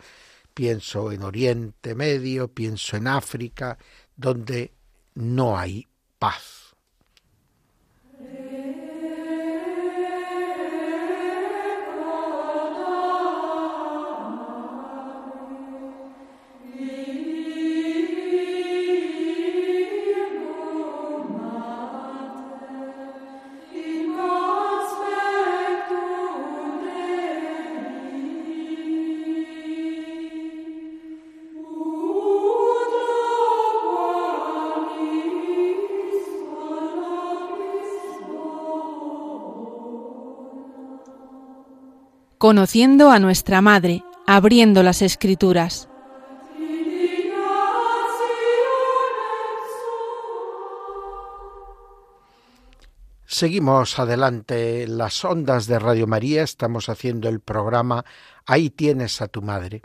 Pienso 0.52 1.12
en 1.12 1.22
Oriente 1.22 1.94
Medio, 1.94 2.48
pienso 2.48 2.98
en 2.98 3.08
África, 3.08 3.78
donde 4.16 4.74
no 5.14 5.56
hay 5.56 5.88
paz. 6.18 6.62
Conociendo 42.42 43.12
a 43.12 43.20
nuestra 43.20 43.60
Madre, 43.60 44.02
abriendo 44.26 44.82
las 44.82 45.00
Escrituras. 45.00 45.88
Seguimos 53.24 53.96
adelante 54.00 54.82
en 54.82 54.98
las 54.98 55.24
ondas 55.24 55.68
de 55.68 55.78
Radio 55.78 56.08
María, 56.08 56.42
estamos 56.42 56.88
haciendo 56.88 57.28
el 57.28 57.38
programa 57.38 58.04
Ahí 58.44 58.70
tienes 58.70 59.22
a 59.22 59.28
tu 59.28 59.40
madre, 59.40 59.82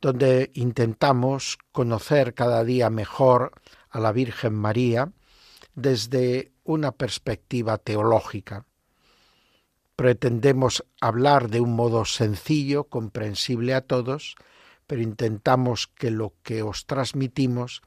donde 0.00 0.52
intentamos 0.54 1.58
conocer 1.72 2.32
cada 2.34 2.62
día 2.62 2.90
mejor 2.90 3.60
a 3.90 3.98
la 3.98 4.12
Virgen 4.12 4.54
María 4.54 5.10
desde 5.74 6.52
una 6.62 6.92
perspectiva 6.92 7.76
teológica 7.76 8.66
pretendemos 9.96 10.84
hablar 11.00 11.48
de 11.48 11.60
un 11.60 11.74
modo 11.74 12.04
sencillo, 12.04 12.84
comprensible 12.84 13.74
a 13.74 13.82
todos, 13.82 14.36
pero 14.86 15.02
intentamos 15.02 15.86
que 15.86 16.10
lo 16.10 16.34
que 16.42 16.62
os 16.62 16.86
transmitimos 16.86 17.82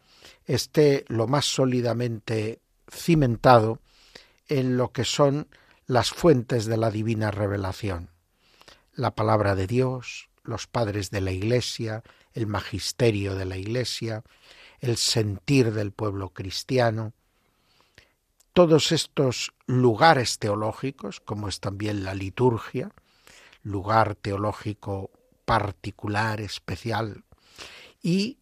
esté 0.46 1.06
lo 1.08 1.28
más 1.28 1.46
sólidamente 1.46 2.62
cimentado 2.90 3.80
en 4.48 4.78
lo 4.78 4.92
que 4.92 5.06
son 5.06 5.48
las 5.88 6.12
fuentes 6.12 6.66
de 6.66 6.78
la 6.78 6.92
divina 6.92 7.32
revelación. 7.32 8.10
La 8.94 9.14
palabra 9.14 9.56
de 9.56 9.68
Dios, 9.68 10.30
los 10.44 10.68
padres 10.68 11.12
de 11.12 11.22
la 11.22 11.32
Iglesia, 11.32 12.04
el 12.34 12.48
magisterio 12.48 13.36
de 13.36 13.46
la 13.46 13.58
Iglesia, 13.58 14.24
el 14.80 14.98
sentir 14.98 15.74
del 15.74 15.92
pueblo 15.92 16.30
cristiano, 16.30 17.14
todos 18.56 18.94
estos 18.94 19.52
lugares 19.68 20.40
teológicos, 20.40 21.20
como 21.20 21.50
es 21.50 21.60
también 21.60 22.06
la 22.06 22.16
liturgia, 22.16 22.90
lugar 23.64 24.16
teológico 24.16 25.12
particular, 25.44 26.40
especial, 26.40 27.26
y 28.02 28.38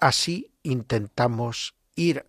así 0.00 0.50
intentamos 0.62 1.74
ir 1.94 2.24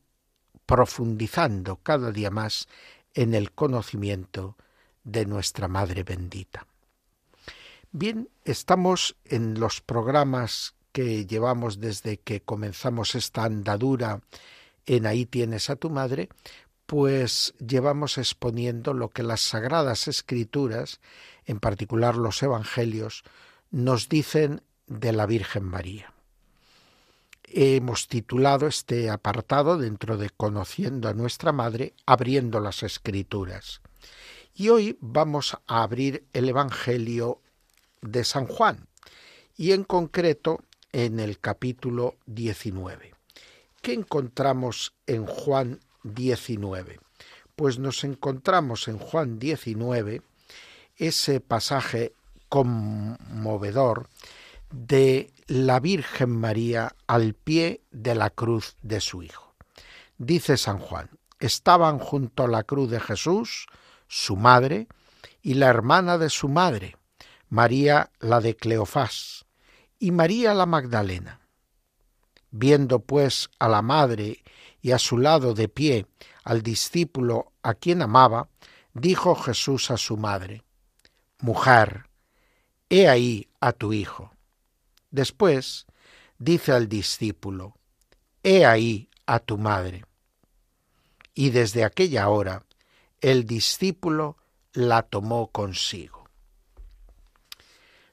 profundizando 0.65 1.77
cada 1.77 2.11
día 2.11 2.29
más 2.29 2.67
en 3.13 3.35
el 3.35 3.53
conocimiento 3.53 4.57
de 5.05 5.25
nuestra 5.25 5.69
Madre 5.69 6.03
bendita. 6.03 6.67
Bien, 7.93 8.27
estamos 8.43 9.15
en 9.23 9.61
los 9.61 9.79
programas 9.79 10.75
que 10.91 11.25
llevamos 11.25 11.79
desde 11.79 12.17
que 12.17 12.41
comenzamos 12.41 13.15
esta 13.15 13.45
andadura 13.45 14.19
en 14.85 15.05
Ahí 15.05 15.25
tienes 15.25 15.69
a 15.69 15.75
tu 15.75 15.89
madre, 15.89 16.29
pues 16.85 17.53
llevamos 17.59 18.17
exponiendo 18.17 18.93
lo 18.93 19.09
que 19.09 19.23
las 19.23 19.41
sagradas 19.41 20.07
escrituras, 20.07 20.99
en 21.45 21.59
particular 21.59 22.15
los 22.15 22.41
evangelios, 22.43 23.23
nos 23.71 24.09
dicen 24.09 24.61
de 24.87 25.11
la 25.11 25.25
Virgen 25.25 25.63
María. 25.63 26.13
Hemos 27.43 28.07
titulado 28.07 28.67
este 28.67 29.09
apartado 29.09 29.77
dentro 29.77 30.17
de 30.17 30.29
Conociendo 30.29 31.07
a 31.07 31.13
nuestra 31.13 31.51
Madre, 31.51 31.93
abriendo 32.05 32.59
las 32.59 32.83
escrituras. 32.83 33.81
Y 34.53 34.69
hoy 34.69 34.97
vamos 35.01 35.57
a 35.67 35.83
abrir 35.83 36.25
el 36.33 36.49
Evangelio 36.49 37.41
de 38.01 38.23
San 38.23 38.45
Juan, 38.47 38.87
y 39.57 39.71
en 39.71 39.83
concreto 39.83 40.61
en 40.91 41.19
el 41.19 41.39
capítulo 41.39 42.15
19 42.25 43.15
¿Qué 43.81 43.93
encontramos 43.93 44.93
en 45.05 45.27
Juan 45.27 45.79
19? 46.13 46.99
Pues 47.55 47.79
nos 47.79 48.03
encontramos 48.03 48.87
en 48.87 48.97
Juan 48.99 49.39
19 49.39 50.21
ese 50.97 51.39
pasaje 51.39 52.13
conmovedor 52.49 54.07
de 54.71 55.31
la 55.47 55.79
Virgen 55.79 56.29
María 56.29 56.95
al 57.07 57.33
pie 57.33 57.81
de 57.91 58.15
la 58.15 58.29
cruz 58.29 58.75
de 58.81 59.01
su 59.01 59.23
Hijo. 59.23 59.55
Dice 60.17 60.57
San 60.57 60.79
Juan, 60.79 61.09
estaban 61.39 61.99
junto 61.99 62.43
a 62.43 62.47
la 62.47 62.63
cruz 62.63 62.89
de 62.89 62.99
Jesús, 62.99 63.67
su 64.07 64.35
madre, 64.35 64.87
y 65.41 65.55
la 65.55 65.67
hermana 65.67 66.17
de 66.17 66.29
su 66.29 66.49
madre, 66.49 66.97
María 67.49 68.11
la 68.19 68.41
de 68.41 68.55
Cleofás, 68.55 69.45
y 69.99 70.11
María 70.11 70.53
la 70.53 70.65
Magdalena. 70.65 71.41
Viendo 72.51 72.99
pues 72.99 73.49
a 73.59 73.67
la 73.67 73.81
madre 73.81 74.43
y 74.85 74.91
a 74.91 74.99
su 74.99 75.17
lado 75.17 75.55
de 75.55 75.67
pie 75.67 76.05
al 76.43 76.61
discípulo 76.61 77.51
a 77.63 77.73
quien 77.73 78.03
amaba, 78.03 78.49
dijo 78.93 79.33
Jesús 79.33 79.89
a 79.89 79.97
su 79.97 80.15
madre, 80.15 80.61
Mujer, 81.39 82.07
he 82.87 83.09
ahí 83.09 83.49
a 83.59 83.71
tu 83.71 83.93
hijo. 83.93 84.31
Después 85.09 85.87
dice 86.37 86.71
al 86.71 86.87
discípulo, 86.87 87.73
He 88.43 88.63
ahí 88.63 89.09
a 89.25 89.39
tu 89.39 89.57
madre. 89.57 90.05
Y 91.33 91.49
desde 91.49 91.83
aquella 91.83 92.29
hora 92.29 92.63
el 93.21 93.47
discípulo 93.47 94.37
la 94.71 95.01
tomó 95.01 95.47
consigo. 95.47 96.29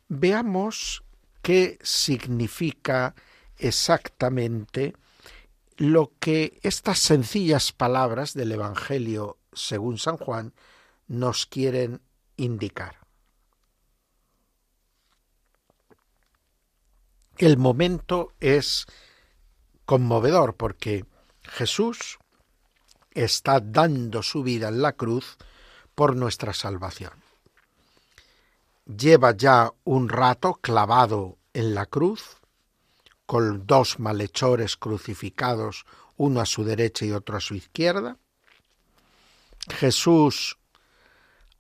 Veamos 0.08 1.04
qué 1.42 1.78
significa 1.82 3.14
exactamente 3.58 4.94
lo 5.82 6.12
que 6.20 6.60
estas 6.62 7.00
sencillas 7.00 7.72
palabras 7.72 8.34
del 8.34 8.52
Evangelio 8.52 9.38
según 9.52 9.98
San 9.98 10.16
Juan 10.16 10.54
nos 11.08 11.44
quieren 11.44 12.00
indicar. 12.36 12.98
El 17.36 17.56
momento 17.56 18.32
es 18.38 18.86
conmovedor 19.84 20.54
porque 20.54 21.04
Jesús 21.42 22.20
está 23.10 23.58
dando 23.58 24.22
su 24.22 24.44
vida 24.44 24.68
en 24.68 24.82
la 24.82 24.92
cruz 24.92 25.36
por 25.96 26.14
nuestra 26.14 26.52
salvación. 26.52 27.24
Lleva 28.86 29.36
ya 29.36 29.72
un 29.82 30.08
rato 30.08 30.60
clavado 30.62 31.38
en 31.52 31.74
la 31.74 31.86
cruz, 31.86 32.36
con 33.26 33.66
dos 33.66 33.98
malhechores 33.98 34.76
crucificados, 34.76 35.84
uno 36.16 36.40
a 36.40 36.46
su 36.46 36.64
derecha 36.64 37.04
y 37.04 37.12
otro 37.12 37.36
a 37.36 37.40
su 37.40 37.54
izquierda. 37.54 38.18
Jesús 39.68 40.58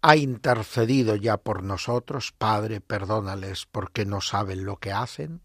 ha 0.00 0.16
intercedido 0.16 1.14
ya 1.14 1.36
por 1.36 1.62
nosotros, 1.62 2.32
Padre, 2.32 2.80
perdónales 2.80 3.66
porque 3.66 4.04
no 4.04 4.20
saben 4.20 4.64
lo 4.64 4.78
que 4.78 4.92
hacen. 4.92 5.40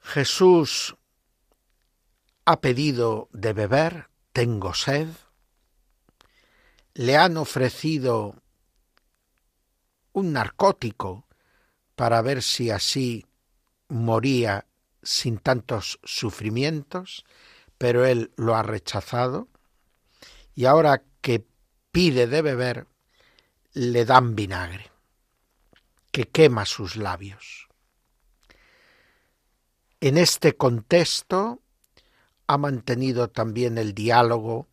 Jesús 0.00 0.96
ha 2.44 2.60
pedido 2.60 3.28
de 3.32 3.52
beber, 3.52 4.08
tengo 4.32 4.74
sed. 4.74 5.08
Le 6.94 7.16
han 7.16 7.36
ofrecido 7.36 8.34
un 10.12 10.32
narcótico 10.32 11.26
para 11.94 12.22
ver 12.22 12.42
si 12.42 12.70
así 12.70 13.26
moría 13.88 14.66
sin 15.02 15.38
tantos 15.38 16.00
sufrimientos, 16.04 17.24
pero 17.78 18.04
él 18.04 18.32
lo 18.36 18.56
ha 18.56 18.62
rechazado 18.62 19.48
y 20.54 20.66
ahora 20.66 21.04
que 21.20 21.46
pide 21.92 22.26
de 22.26 22.42
beber, 22.42 22.86
le 23.72 24.04
dan 24.04 24.34
vinagre, 24.34 24.90
que 26.10 26.28
quema 26.28 26.64
sus 26.64 26.96
labios. 26.96 27.68
En 30.00 30.18
este 30.18 30.56
contexto 30.56 31.62
ha 32.46 32.58
mantenido 32.58 33.30
también 33.30 33.78
el 33.78 33.94
diálogo 33.94 34.68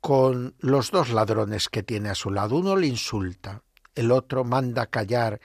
con 0.00 0.54
los 0.58 0.90
dos 0.90 1.10
ladrones 1.10 1.68
que 1.68 1.82
tiene 1.82 2.08
a 2.08 2.14
su 2.14 2.30
lado. 2.30 2.56
Uno 2.56 2.76
le 2.76 2.86
insulta, 2.86 3.62
el 3.94 4.10
otro 4.10 4.44
manda 4.44 4.86
callar 4.86 5.40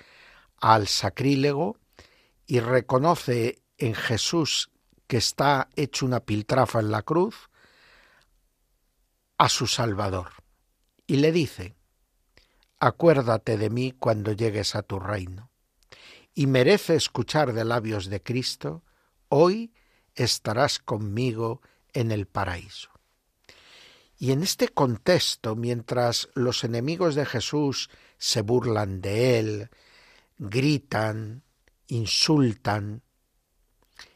al 0.58 0.88
sacrílego 0.88 1.78
y 2.46 2.60
reconoce 2.60 3.62
en 3.78 3.94
Jesús 3.94 4.72
que 5.08 5.18
está 5.18 5.70
hecho 5.76 6.06
una 6.06 6.20
piltrafa 6.20 6.80
en 6.80 6.92
la 6.92 7.02
cruz 7.02 7.50
a 9.38 9.50
su 9.50 9.68
Salvador 9.68 10.32
y 11.08 11.18
le 11.18 11.32
dice, 11.32 11.76
acuérdate 12.80 13.58
de 13.58 13.70
mí 13.70 13.94
cuando 13.98 14.32
llegues 14.32 14.76
a 14.76 14.82
tu 14.82 15.00
reino 15.00 15.52
y 16.34 16.48
merece 16.48 16.96
escuchar 16.96 17.54
de 17.54 17.66
labios 17.66 18.08
de 18.08 18.22
Cristo, 18.22 18.84
hoy 19.30 19.74
estarás 20.16 20.80
conmigo 20.80 21.62
en 21.94 22.12
el 22.12 22.26
paraíso. 22.26 22.90
Y 24.18 24.32
en 24.32 24.44
este 24.44 24.70
contexto, 24.70 25.56
mientras 25.56 26.30
los 26.36 26.64
enemigos 26.64 27.16
de 27.16 27.26
Jesús 27.26 27.90
se 28.18 28.42
burlan 28.42 29.02
de 29.02 29.40
él, 29.40 29.70
gritan, 30.38 31.44
insultan, 31.88 33.04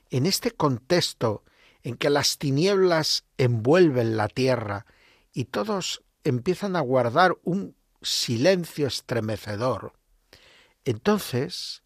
en 0.09 0.25
este 0.25 0.51
contexto 0.51 1.43
en 1.83 1.95
que 1.95 2.09
las 2.09 2.37
tinieblas 2.37 3.25
envuelven 3.37 4.17
la 4.17 4.27
tierra 4.27 4.85
y 5.31 5.45
todos 5.45 6.03
empiezan 6.23 6.75
a 6.75 6.81
guardar 6.81 7.37
un 7.43 7.75
silencio 8.01 8.87
estremecedor, 8.87 9.93
entonces 10.85 11.83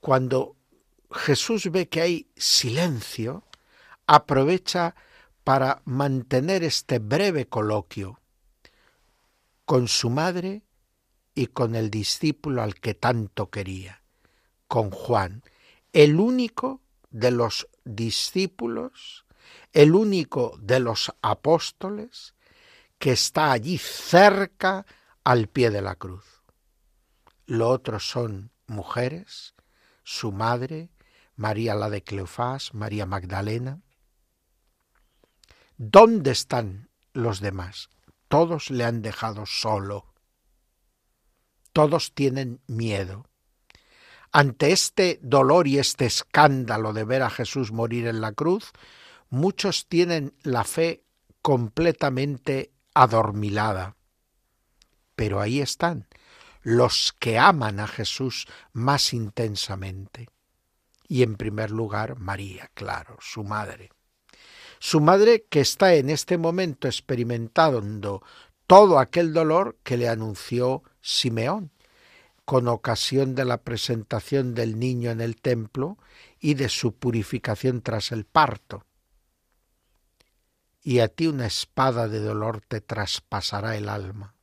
cuando 0.00 0.56
Jesús 1.10 1.70
ve 1.70 1.88
que 1.88 2.00
hay 2.00 2.30
silencio, 2.36 3.44
aprovecha 4.06 4.94
para 5.44 5.82
mantener 5.84 6.64
este 6.64 6.98
breve 6.98 7.46
coloquio 7.46 8.20
con 9.64 9.88
su 9.88 10.10
madre 10.10 10.62
y 11.34 11.46
con 11.46 11.74
el 11.74 11.90
discípulo 11.90 12.62
al 12.62 12.74
que 12.74 12.94
tanto 12.94 13.50
quería, 13.50 14.02
con 14.74 14.90
Juan, 14.90 15.44
el 15.92 16.18
único 16.18 16.82
de 17.10 17.30
los 17.30 17.68
discípulos, 17.84 19.24
el 19.72 19.94
único 19.94 20.58
de 20.60 20.80
los 20.80 21.14
apóstoles 21.22 22.34
que 22.98 23.12
está 23.12 23.52
allí 23.52 23.78
cerca 23.78 24.84
al 25.22 25.46
pie 25.46 25.70
de 25.70 25.80
la 25.80 25.94
cruz. 25.94 26.42
Lo 27.46 27.68
otro 27.68 28.00
son 28.00 28.50
mujeres, 28.66 29.54
su 30.02 30.32
madre, 30.32 30.90
María 31.36 31.76
la 31.76 31.88
de 31.88 32.02
Cleofás, 32.02 32.74
María 32.74 33.06
Magdalena. 33.06 33.80
¿Dónde 35.76 36.32
están 36.32 36.90
los 37.12 37.38
demás? 37.38 37.90
Todos 38.26 38.70
le 38.70 38.82
han 38.82 39.02
dejado 39.02 39.46
solo. 39.46 40.12
Todos 41.72 42.12
tienen 42.12 42.60
miedo. 42.66 43.28
Ante 44.36 44.72
este 44.72 45.20
dolor 45.22 45.68
y 45.68 45.78
este 45.78 46.06
escándalo 46.06 46.92
de 46.92 47.04
ver 47.04 47.22
a 47.22 47.30
Jesús 47.30 47.70
morir 47.70 48.08
en 48.08 48.20
la 48.20 48.32
cruz, 48.32 48.72
muchos 49.30 49.86
tienen 49.86 50.34
la 50.42 50.64
fe 50.64 51.04
completamente 51.40 52.72
adormilada. 52.94 53.94
Pero 55.14 55.40
ahí 55.40 55.60
están, 55.60 56.08
los 56.62 57.14
que 57.20 57.38
aman 57.38 57.78
a 57.78 57.86
Jesús 57.86 58.48
más 58.72 59.12
intensamente. 59.12 60.28
Y 61.06 61.22
en 61.22 61.36
primer 61.36 61.70
lugar, 61.70 62.18
María, 62.18 62.72
claro, 62.74 63.16
su 63.20 63.44
madre. 63.44 63.92
Su 64.80 65.00
madre 65.00 65.44
que 65.48 65.60
está 65.60 65.94
en 65.94 66.10
este 66.10 66.38
momento 66.38 66.88
experimentando 66.88 68.20
todo 68.66 68.98
aquel 68.98 69.32
dolor 69.32 69.78
que 69.84 69.96
le 69.96 70.08
anunció 70.08 70.82
Simeón, 71.00 71.70
con 72.44 72.68
ocasión 72.68 73.34
de 73.34 73.44
la 73.44 73.62
presentación 73.62 74.54
del 74.54 74.78
niño 74.78 75.10
en 75.10 75.20
el 75.20 75.36
templo 75.36 75.98
y 76.40 76.54
de 76.54 76.68
su 76.68 76.94
purificación 76.94 77.80
tras 77.80 78.12
el 78.12 78.24
parto. 78.24 78.84
Y 80.82 80.98
a 80.98 81.08
ti 81.08 81.26
una 81.26 81.46
espada 81.46 82.08
de 82.08 82.20
dolor 82.20 82.60
te 82.60 82.82
traspasará 82.82 83.76
el 83.76 83.88
alma. 83.88 84.34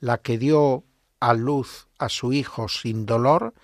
La 0.00 0.18
que 0.18 0.38
dio 0.38 0.84
a 1.20 1.34
luz 1.34 1.86
a 1.98 2.08
su 2.08 2.32
hijo 2.32 2.68
sin 2.68 3.06
dolor, 3.06 3.54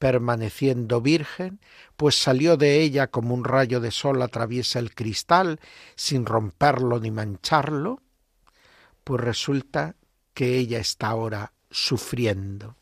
permaneciendo 0.00 1.00
virgen, 1.00 1.60
pues 1.96 2.20
salió 2.20 2.56
de 2.56 2.82
ella 2.82 3.06
como 3.06 3.32
un 3.32 3.44
rayo 3.44 3.80
de 3.80 3.92
sol 3.92 4.20
atraviesa 4.20 4.80
el 4.80 4.92
cristal 4.94 5.60
sin 5.94 6.26
romperlo 6.26 6.98
ni 6.98 7.12
mancharlo, 7.12 8.02
pues 9.04 9.20
resulta 9.20 9.94
que 10.34 10.58
ella 10.58 10.80
está 10.80 11.08
ahora 11.08 11.52
sufriendo. 11.70 12.76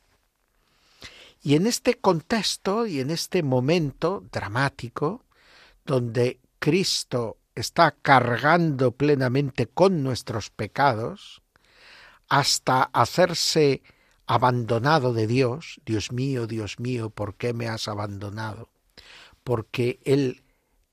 Y 1.42 1.56
en 1.56 1.66
este 1.66 1.94
contexto 1.98 2.86
y 2.86 3.00
en 3.00 3.10
este 3.10 3.42
momento 3.42 4.24
dramático, 4.32 5.24
donde 5.84 6.40
Cristo 6.58 7.36
está 7.54 7.92
cargando 7.92 8.92
plenamente 8.92 9.66
con 9.66 10.02
nuestros 10.02 10.50
pecados, 10.50 11.42
hasta 12.28 12.84
hacerse 12.84 13.82
abandonado 14.26 15.12
de 15.12 15.26
Dios, 15.26 15.80
Dios 15.84 16.12
mío, 16.12 16.46
Dios 16.46 16.80
mío, 16.80 17.10
¿por 17.10 17.34
qué 17.34 17.52
me 17.52 17.68
has 17.68 17.88
abandonado? 17.88 18.70
Porque 19.42 20.00
Él 20.04 20.42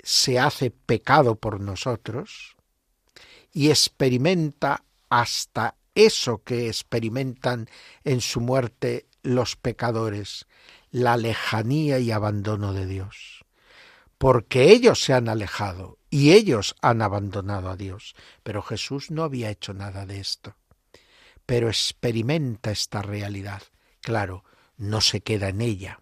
se 0.03 0.39
hace 0.39 0.71
pecado 0.71 1.35
por 1.35 1.61
nosotros 1.61 2.57
y 3.53 3.69
experimenta 3.69 4.83
hasta 5.09 5.75
eso 5.95 6.43
que 6.43 6.67
experimentan 6.67 7.69
en 8.03 8.21
su 8.21 8.41
muerte 8.41 9.05
los 9.23 9.55
pecadores, 9.55 10.47
la 10.91 11.17
lejanía 11.17 11.99
y 11.99 12.11
abandono 12.11 12.73
de 12.73 12.85
Dios. 12.85 13.45
Porque 14.17 14.71
ellos 14.71 15.01
se 15.03 15.13
han 15.13 15.29
alejado 15.29 15.97
y 16.09 16.33
ellos 16.33 16.75
han 16.81 17.01
abandonado 17.01 17.69
a 17.69 17.75
Dios. 17.75 18.15
Pero 18.43 18.61
Jesús 18.61 19.09
no 19.09 19.23
había 19.23 19.49
hecho 19.49 19.73
nada 19.73 20.05
de 20.05 20.19
esto. 20.19 20.55
Pero 21.45 21.69
experimenta 21.69 22.71
esta 22.71 23.01
realidad. 23.01 23.63
Claro, 24.01 24.43
no 24.77 25.01
se 25.01 25.21
queda 25.21 25.49
en 25.49 25.61
ella. 25.61 25.99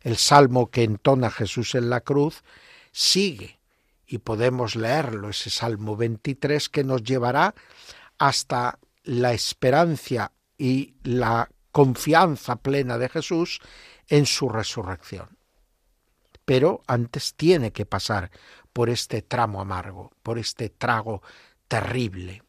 El 0.00 0.16
salmo 0.16 0.70
que 0.70 0.84
entona 0.84 1.30
Jesús 1.30 1.74
en 1.74 1.90
la 1.90 2.02
cruz 2.02 2.44
sigue 2.92 3.58
y 4.06 4.18
podemos 4.18 4.76
leerlo, 4.76 5.30
ese 5.30 5.50
Salmo 5.50 5.96
23 5.96 6.68
que 6.68 6.84
nos 6.84 7.02
llevará 7.02 7.54
hasta 8.18 8.78
la 9.04 9.32
esperanza 9.32 10.32
y 10.58 10.96
la 11.02 11.48
confianza 11.72 12.56
plena 12.56 12.98
de 12.98 13.08
Jesús 13.08 13.60
en 14.08 14.26
su 14.26 14.48
resurrección. 14.48 15.38
Pero 16.44 16.82
antes 16.86 17.34
tiene 17.34 17.72
que 17.72 17.86
pasar 17.86 18.30
por 18.72 18.90
este 18.90 19.22
tramo 19.22 19.60
amargo, 19.60 20.12
por 20.22 20.38
este 20.38 20.68
trago 20.68 21.22
terrible. 21.68 22.42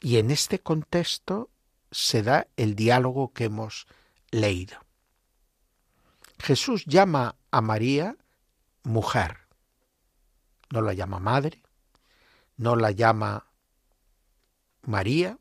Y 0.00 0.18
en 0.18 0.30
este 0.30 0.58
contexto 0.58 1.50
se 1.90 2.22
da 2.22 2.48
el 2.56 2.74
diálogo 2.74 3.32
que 3.32 3.44
hemos 3.44 3.86
leído. 4.30 4.78
Jesús 6.38 6.84
llama 6.84 7.36
a 7.50 7.60
María 7.60 8.16
mujer. 8.82 9.38
No 10.70 10.82
la 10.82 10.92
llama 10.92 11.20
madre, 11.20 11.62
no 12.56 12.76
la 12.76 12.90
llama 12.90 13.46
María, 14.86 15.38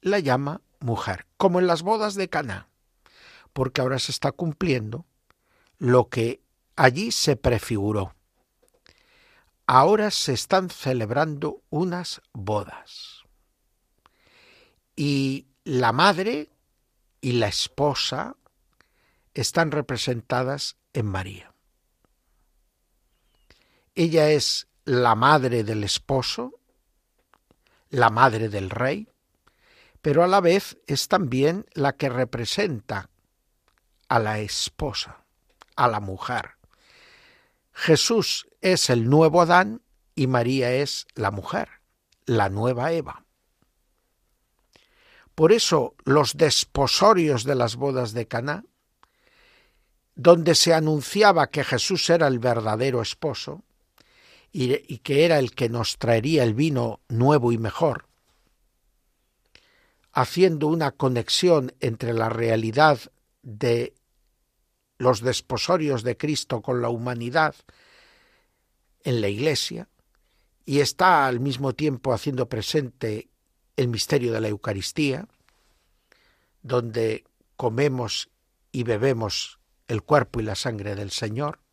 la 0.00 0.18
llama 0.18 0.60
mujer, 0.80 1.26
como 1.36 1.60
en 1.60 1.66
las 1.66 1.82
bodas 1.82 2.14
de 2.14 2.28
Caná, 2.28 2.68
porque 3.52 3.80
ahora 3.80 3.98
se 3.98 4.12
está 4.12 4.32
cumpliendo 4.32 5.06
lo 5.78 6.08
que 6.08 6.42
allí 6.76 7.10
se 7.10 7.36
prefiguró. 7.36 8.14
Ahora 9.66 10.10
se 10.10 10.34
están 10.34 10.68
celebrando 10.68 11.62
unas 11.70 12.20
bodas. 12.32 13.22
Y 14.94 15.46
la 15.64 15.92
madre 15.92 16.50
y 17.20 17.32
la 17.32 17.48
esposa 17.48 18.36
están 19.32 19.70
representadas 19.70 20.76
en 20.92 21.06
María. 21.06 21.54
Ella 23.94 24.30
es 24.30 24.68
la 24.84 25.14
madre 25.14 25.64
del 25.64 25.84
esposo, 25.84 26.60
la 27.94 28.10
madre 28.10 28.48
del 28.48 28.70
rey, 28.70 29.08
pero 30.02 30.24
a 30.24 30.26
la 30.26 30.40
vez 30.40 30.76
es 30.86 31.08
también 31.08 31.64
la 31.74 31.96
que 31.96 32.08
representa 32.08 33.08
a 34.08 34.18
la 34.18 34.40
esposa, 34.40 35.24
a 35.76 35.88
la 35.88 36.00
mujer. 36.00 36.56
Jesús 37.72 38.48
es 38.60 38.90
el 38.90 39.08
nuevo 39.08 39.40
Adán 39.40 39.80
y 40.14 40.26
María 40.26 40.72
es 40.72 41.06
la 41.14 41.30
mujer, 41.30 41.68
la 42.26 42.48
nueva 42.48 42.92
Eva. 42.92 43.24
Por 45.34 45.52
eso 45.52 45.94
los 46.04 46.36
desposorios 46.36 47.44
de 47.44 47.54
las 47.54 47.76
bodas 47.76 48.12
de 48.12 48.26
Caná, 48.26 48.64
donde 50.16 50.54
se 50.54 50.74
anunciaba 50.74 51.48
que 51.48 51.64
Jesús 51.64 52.10
era 52.10 52.26
el 52.26 52.40
verdadero 52.40 53.02
esposo, 53.02 53.64
y, 54.56 54.98
que 54.98 55.24
era 55.24 55.40
el 55.40 55.50
que 55.50 55.68
nos 55.68 55.98
traería 55.98 56.44
el 56.44 56.54
vino 56.54 57.00
nuevo 57.08 57.50
y 57.50 57.58
mejor, 57.58 58.06
haciendo 60.12 60.68
una 60.68 60.92
conexión 60.92 61.74
entre 61.80 62.14
la 62.14 62.28
realidad 62.28 63.00
de 63.42 63.94
los 64.96 65.22
desposorios 65.22 66.04
de 66.04 66.16
Cristo 66.16 66.62
con 66.62 66.80
la 66.80 66.88
humanidad 66.88 67.56
en 69.02 69.20
la 69.20 69.28
Iglesia, 69.28 69.88
y 70.64 70.78
está 70.78 71.26
al 71.26 71.40
mismo 71.40 71.72
tiempo 71.72 72.12
haciendo 72.12 72.48
presente 72.48 73.28
el 73.76 73.88
misterio 73.88 74.32
de 74.32 74.40
la 74.40 74.48
Eucaristía, 74.48 75.26
donde 76.62 77.24
comemos 77.56 78.30
y 78.70 78.84
bebemos 78.84 79.58
el 79.88 80.02
cuerpo 80.02 80.38
y 80.38 80.44
la 80.44 80.54
sangre 80.54 80.94
del 80.94 81.10
Señor, 81.10 81.63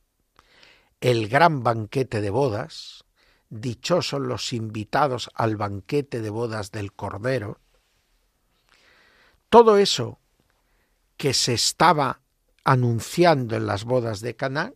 el 1.01 1.27
gran 1.27 1.63
banquete 1.63 2.21
de 2.21 2.29
bodas, 2.29 3.03
dichosos 3.49 4.21
los 4.21 4.53
invitados 4.53 5.29
al 5.33 5.57
banquete 5.57 6.21
de 6.21 6.29
bodas 6.29 6.71
del 6.71 6.93
Cordero, 6.93 7.59
todo 9.49 9.77
eso 9.77 10.19
que 11.17 11.33
se 11.33 11.53
estaba 11.53 12.21
anunciando 12.63 13.55
en 13.57 13.65
las 13.65 13.83
bodas 13.83 14.21
de 14.21 14.35
Caná, 14.35 14.73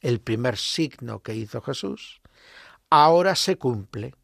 el 0.00 0.20
primer 0.20 0.56
signo 0.56 1.20
que 1.20 1.34
hizo 1.34 1.60
Jesús, 1.60 2.20
ahora 2.88 3.34
se 3.34 3.58
cumple 3.58 4.14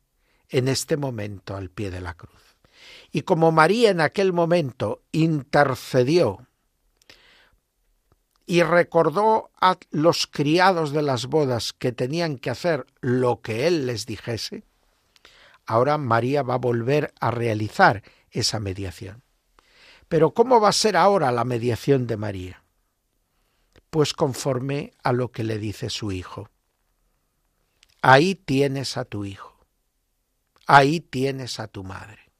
en 0.48 0.68
este 0.68 0.96
momento 0.96 1.56
al 1.56 1.70
pie 1.70 1.90
de 1.90 2.00
la 2.00 2.14
cruz. 2.14 2.56
Y 3.10 3.22
como 3.22 3.52
María 3.52 3.90
en 3.90 4.00
aquel 4.00 4.32
momento 4.32 5.02
intercedió 5.10 6.46
y 8.52 8.62
recordó 8.64 9.50
a 9.62 9.78
los 9.92 10.26
criados 10.26 10.92
de 10.92 11.00
las 11.00 11.24
bodas 11.24 11.72
que 11.72 11.90
tenían 11.90 12.36
que 12.36 12.50
hacer 12.50 12.84
lo 13.00 13.40
que 13.40 13.66
él 13.66 13.86
les 13.86 14.04
dijese, 14.04 14.64
ahora 15.64 15.96
María 15.96 16.42
va 16.42 16.56
a 16.56 16.58
volver 16.58 17.14
a 17.18 17.30
realizar 17.30 18.02
esa 18.30 18.60
mediación. 18.60 19.22
Pero 20.06 20.34
¿cómo 20.34 20.60
va 20.60 20.68
a 20.68 20.72
ser 20.72 20.98
ahora 20.98 21.32
la 21.32 21.44
mediación 21.44 22.06
de 22.06 22.18
María? 22.18 22.62
Pues 23.88 24.12
conforme 24.12 24.92
a 25.02 25.14
lo 25.14 25.32
que 25.32 25.44
le 25.44 25.56
dice 25.56 25.88
su 25.88 26.12
hijo. 26.12 26.50
Ahí 28.02 28.34
tienes 28.34 28.98
a 28.98 29.06
tu 29.06 29.24
hijo. 29.24 29.64
Ahí 30.66 31.00
tienes 31.00 31.58
a 31.58 31.68
tu 31.68 31.84
madre. 31.84 32.30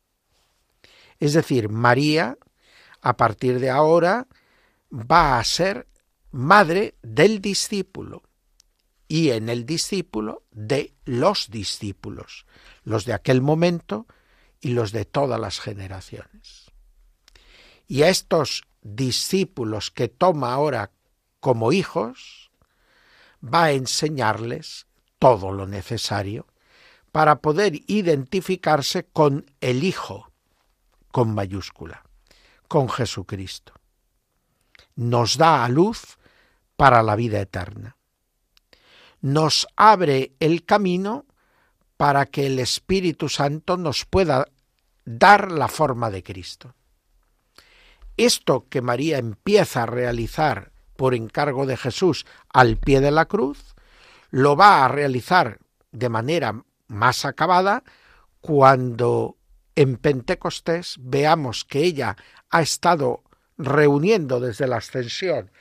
Es 1.21 1.33
decir, 1.33 1.71
María, 1.71 2.37
a 3.01 3.17
partir 3.17 3.61
de 3.61 3.71
ahora, 3.71 4.27
va 4.93 5.39
a 5.39 5.45
ser 5.45 5.87
madre 6.33 6.97
del 7.03 7.41
discípulo 7.41 8.23
y 9.07 9.31
en 9.31 9.49
el 9.49 9.67
discípulo 9.67 10.43
de 10.51 10.95
los 11.05 11.51
discípulos, 11.51 12.47
los 12.83 13.05
de 13.05 13.13
aquel 13.13 13.43
momento 13.43 14.07
y 14.61 14.71
los 14.71 14.93
de 14.93 15.05
todas 15.05 15.39
las 15.39 15.61
generaciones. 15.61 16.71
Y 17.87 18.03
a 18.03 18.09
estos 18.09 18.65
discípulos 18.81 19.91
que 19.91 20.09
toma 20.09 20.53
ahora 20.53 20.93
como 21.41 21.73
hijos, 21.73 22.51
va 23.43 23.65
a 23.65 23.73
enseñarles 23.73 24.87
todo 25.19 25.53
lo 25.53 25.67
necesario 25.67 26.47
para 27.11 27.41
poder 27.41 27.75
identificarse 27.89 29.05
con 29.05 29.45
el 29.61 29.85
Hijo, 29.85 30.31
con 31.11 31.35
mayúscula, 31.35 32.05
con 32.69 32.89
Jesucristo. 32.89 33.75
Nos 34.95 35.37
da 35.37 35.65
a 35.65 35.69
luz 35.69 36.17
para 36.83 37.05
la 37.05 37.15
vida 37.15 37.41
eterna. 37.41 37.97
Nos 39.21 39.69
abre 39.77 40.33
el 40.41 40.65
camino 40.65 41.27
para 41.97 42.27
que 42.27 42.47
el 42.47 42.59
Espíritu 42.59 43.29
Santo 43.29 43.77
nos 43.77 44.05
pueda 44.05 44.49
dar 45.05 45.53
la 45.53 45.69
forma 45.69 46.11
de 46.11 46.25
Cristo. 46.25 46.75
Esto 48.17 48.67
que 48.69 48.83
María 48.83 49.19
empieza 49.19 49.85
a 49.85 49.87
realizar 49.87 50.73
por 50.97 51.15
encargo 51.15 51.67
de 51.67 51.77
Jesús 51.77 52.27
al 52.53 52.79
pie 52.79 53.01
de 53.01 53.13
la 53.13 53.27
cruz, 53.27 53.77
lo 54.33 54.57
va 54.57 54.85
a 54.85 54.89
realizar 54.89 55.61
de 55.93 56.09
manera 56.09 56.65
más 56.89 57.25
acabada 57.25 57.85
cuando 58.41 59.37
en 59.77 59.99
Pentecostés 59.99 60.97
veamos 60.99 61.65
que 61.65 61.85
ella 61.85 62.17
ha 62.51 62.61
estado 62.61 63.23
reuniendo 63.57 64.41
desde 64.41 64.67
la 64.67 64.79
ascensión 64.79 65.53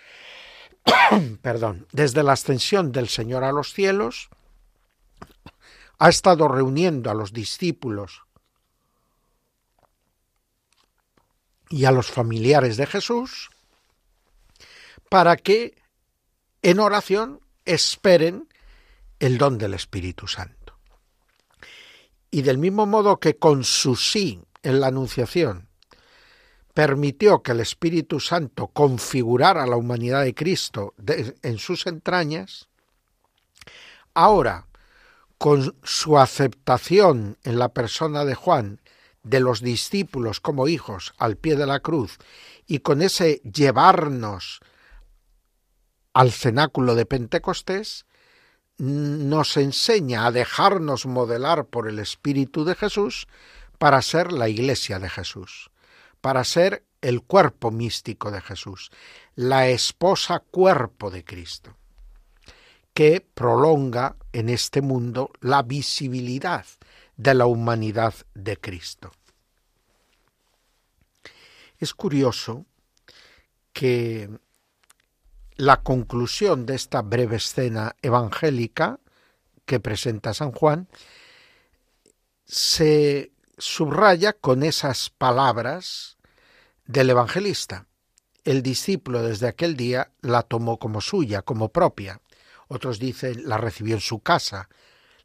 perdón, 1.42 1.88
desde 1.92 2.24
la 2.24 2.34
ascensión 2.34 2.92
del 2.92 3.08
Señor 3.08 3.44
a 3.44 3.52
los 3.52 3.74
cielos, 3.74 4.30
ha 5.98 6.10
estado 6.10 6.48
reuniendo 6.48 7.12
a 7.12 7.14
los 7.14 7.34
discípulos 7.34 8.24
y 11.70 11.86
a 11.86 11.92
los 11.92 12.08
familiares 12.08 12.78
de 12.78 12.88
Jesús 12.88 13.50
para 15.10 15.38
que 15.38 15.76
en 16.62 16.80
oración 16.80 17.42
esperen 17.66 18.48
el 19.20 19.38
don 19.38 19.58
del 19.58 19.74
Espíritu 19.74 20.28
Santo. 20.28 20.78
Y 22.32 22.44
del 22.44 22.58
mismo 22.58 22.86
modo 22.86 23.20
que 23.20 23.38
con 23.38 23.64
su 23.64 23.96
sí 23.96 24.42
en 24.64 24.80
la 24.80 24.88
Anunciación 24.88 25.68
permitió 26.74 27.42
que 27.42 27.52
el 27.52 27.60
Espíritu 27.60 28.20
Santo 28.20 28.68
configurara 28.68 29.66
la 29.68 29.76
humanidad 29.76 30.24
de 30.24 30.34
Cristo 30.34 30.94
en 31.08 31.58
sus 31.58 31.88
entrañas, 31.88 32.68
ahora, 34.14 34.68
con 35.38 35.76
su 35.84 36.20
aceptación 36.20 37.38
en 37.44 37.58
la 37.58 37.70
persona 37.70 38.26
de 38.26 38.36
Juan 38.36 38.80
de 39.24 39.40
los 39.40 39.62
discípulos 39.62 40.40
como 40.40 40.68
hijos 40.68 41.14
al 41.18 41.36
pie 41.36 41.56
de 41.56 41.66
la 41.66 41.80
cruz 41.80 42.18
y 42.68 42.80
con 42.80 43.02
ese 43.02 43.42
llevarnos 43.44 44.60
al 46.14 46.32
cenáculo 46.32 46.96
de 46.96 47.06
Pentecostés, 47.06 48.06
nos 48.78 49.58
enseña 49.58 50.26
a 50.26 50.32
dejarnos 50.32 51.06
modelar 51.06 51.66
por 51.66 51.88
el 51.88 52.00
Espíritu 52.00 52.64
de 52.64 52.76
Jesús 52.76 53.28
para 53.78 54.02
ser 54.02 54.32
la 54.32 54.48
iglesia 54.48 55.00
de 55.00 55.10
Jesús, 55.10 55.71
para 56.22 56.44
ser 56.44 56.86
el 57.02 57.24
cuerpo 57.24 57.72
místico 57.72 58.32
de 58.32 58.42
Jesús, 58.42 58.92
la 59.36 59.68
esposa 59.68 60.40
cuerpo 60.40 61.10
de 61.10 61.26
Cristo, 61.26 61.76
que 62.94 63.22
prolonga 63.22 64.16
en 64.32 64.50
este 64.50 64.82
mundo 64.82 65.32
la 65.42 65.64
visibilidad 65.64 66.66
de 67.18 67.34
la 67.34 67.46
humanidad 67.48 68.14
de 68.34 68.58
Cristo. 68.58 69.12
Es 71.80 71.94
curioso 71.94 72.66
que 73.74 74.30
la 75.56 75.82
conclusión 75.82 76.66
de 76.66 76.76
esta 76.76 77.02
breve 77.02 77.38
escena 77.38 77.96
evangélica 78.02 79.00
que 79.66 79.80
presenta 79.80 80.34
San 80.34 80.52
Juan 80.52 80.88
se 82.46 83.31
subraya 83.62 84.34
con 84.34 84.64
esas 84.64 85.12
palabras 85.12 86.18
del 86.86 87.12
evangelista. 87.12 87.86
El 88.44 88.64
discípulo 88.64 89.22
desde 89.22 89.48
aquel 89.48 89.78
día 89.78 90.12
la 90.22 90.42
tomó 90.42 90.80
como 90.80 91.00
suya, 91.00 91.44
como 91.44 91.70
propia. 91.70 92.22
Otros 92.68 92.98
dicen 92.98 93.48
la 93.48 93.58
recibió 93.58 93.94
en 93.94 94.02
su 94.02 94.20
casa, 94.20 94.68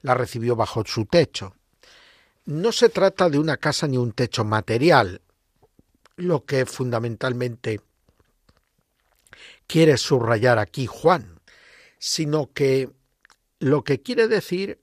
la 0.02 0.14
recibió 0.14 0.54
bajo 0.54 0.84
su 0.84 1.06
techo. 1.06 1.54
No 2.44 2.72
se 2.72 2.90
trata 2.90 3.30
de 3.30 3.38
una 3.38 3.56
casa 3.56 3.88
ni 3.88 3.96
un 3.96 4.12
techo 4.12 4.44
material, 4.44 5.22
lo 6.16 6.44
que 6.44 6.66
fundamentalmente 6.66 7.80
quiere 9.66 9.96
subrayar 9.96 10.58
aquí 10.58 10.86
Juan, 10.86 11.40
sino 11.98 12.52
que 12.52 12.90
lo 13.60 13.82
que 13.82 14.02
quiere 14.02 14.28
decir 14.28 14.78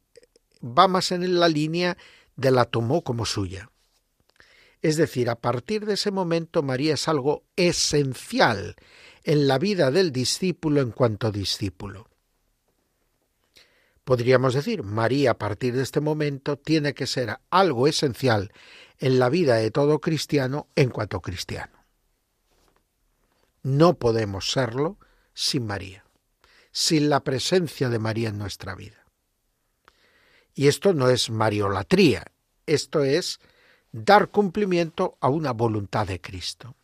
va 0.64 0.88
más 0.88 1.12
en 1.12 1.40
la 1.40 1.48
línea 1.48 1.98
de 2.36 2.52
la 2.52 2.66
tomó 2.66 3.04
como 3.04 3.26
suya. 3.26 3.70
Es 4.82 4.98
decir, 4.98 5.30
a 5.30 5.36
partir 5.36 5.86
de 5.86 5.94
ese 5.94 6.12
momento 6.12 6.62
María 6.62 6.96
es 6.96 7.08
algo 7.08 7.44
esencial 7.56 8.76
en 9.24 9.48
la 9.48 9.58
vida 9.58 9.92
del 9.92 10.12
discípulo 10.12 10.82
en 10.82 10.92
cuanto 10.92 11.32
discípulo. 11.32 12.10
Podríamos 14.04 14.54
decir, 14.54 14.84
María 14.84 15.32
a 15.32 15.38
partir 15.38 15.76
de 15.76 15.84
este 15.84 16.02
momento 16.02 16.58
tiene 16.58 16.94
que 16.94 17.08
ser 17.08 17.40
algo 17.50 17.88
esencial 17.88 18.52
en 19.00 19.20
la 19.20 19.30
vida 19.30 19.56
de 19.56 19.72
todo 19.72 20.00
cristiano 20.00 20.68
en 20.76 20.90
cuanto 20.90 21.22
cristiano. 21.22 21.86
No 23.62 23.98
podemos 23.98 24.52
serlo 24.52 24.98
sin 25.34 25.66
María, 25.66 26.04
sin 26.74 27.10
la 27.10 27.24
presencia 27.24 27.88
de 27.88 28.00
María 28.00 28.30
en 28.30 28.38
nuestra 28.38 28.76
vida. 28.76 29.03
Y 30.56 30.68
esto 30.68 30.94
no 30.94 31.10
es 31.10 31.30
mariolatría, 31.30 32.26
esto 32.66 33.04
es 33.04 33.40
dar 33.92 34.30
cumplimiento 34.30 35.18
a 35.20 35.30
una 35.30 35.52
voluntad 35.52 36.08
de 36.08 36.22
Cristo, 36.22 36.76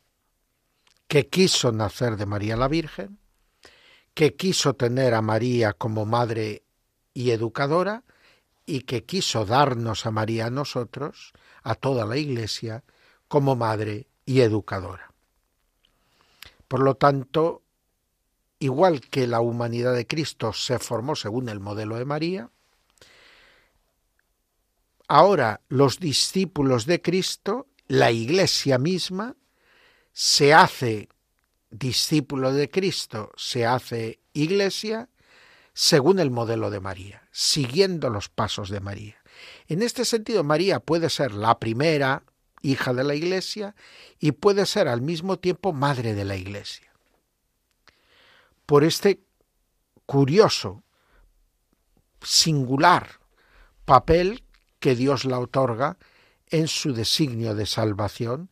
que 1.07 1.27
quiso 1.27 1.71
nacer 1.71 2.17
de 2.17 2.25
María 2.25 2.55
la 2.55 2.67
Virgen, 2.67 3.19
que 4.13 4.35
quiso 4.35 4.73
tener 4.73 5.13
a 5.13 5.21
María 5.21 5.73
como 5.73 6.05
madre 6.05 6.63
y 7.13 7.31
educadora, 7.31 8.03
y 8.65 8.81
que 8.81 9.03
quiso 9.03 9.45
darnos 9.45 10.05
a 10.05 10.11
María 10.11 10.47
a 10.47 10.51
nosotros, 10.51 11.33
a 11.63 11.73
toda 11.73 12.05
la 12.05 12.17
Iglesia, 12.17 12.83
como 13.27 13.55
madre 13.55 14.07
y 14.25 14.41
educadora. 14.41 15.11
Por 16.67 16.81
lo 16.81 16.95
tanto, 16.95 17.63
igual 18.59 19.01
que 19.01 19.25
la 19.25 19.39
humanidad 19.39 19.95
de 19.95 20.05
Cristo 20.05 20.53
se 20.53 20.77
formó 20.77 21.15
según 21.15 21.49
el 21.49 21.59
modelo 21.59 21.95
de 21.95 22.05
María, 22.05 22.51
ahora 25.09 25.61
los 25.67 25.99
discípulos 25.99 26.85
de 26.85 27.01
Cristo, 27.01 27.67
la 27.87 28.11
Iglesia 28.11 28.77
misma, 28.77 29.35
se 30.13 30.53
hace 30.53 31.09
discípulo 31.69 32.53
de 32.53 32.69
Cristo, 32.69 33.31
se 33.35 33.65
hace 33.65 34.21
Iglesia 34.33 35.09
según 35.73 36.19
el 36.19 36.31
modelo 36.31 36.69
de 36.69 36.79
María, 36.79 37.27
siguiendo 37.31 38.09
los 38.09 38.29
pasos 38.29 38.69
de 38.69 38.79
María. 38.79 39.17
En 39.67 39.81
este 39.81 40.05
sentido, 40.05 40.43
María 40.43 40.79
puede 40.79 41.09
ser 41.09 41.33
la 41.33 41.59
primera 41.59 42.23
hija 42.61 42.93
de 42.93 43.03
la 43.03 43.15
Iglesia, 43.15 43.75
y 44.19 44.33
puede 44.33 44.65
ser 44.65 44.87
al 44.87 45.01
mismo 45.01 45.39
tiempo 45.39 45.73
madre 45.73 46.13
de 46.13 46.25
la 46.25 46.35
Iglesia. 46.35 46.91
Por 48.65 48.83
este 48.83 49.21
curioso, 50.05 50.83
singular 52.21 53.19
papel 53.85 54.43
que 54.79 54.95
Dios 54.95 55.25
la 55.25 55.39
otorga 55.39 55.97
en 56.47 56.67
su 56.67 56.93
designio 56.93 57.55
de 57.55 57.65
salvación, 57.65 58.49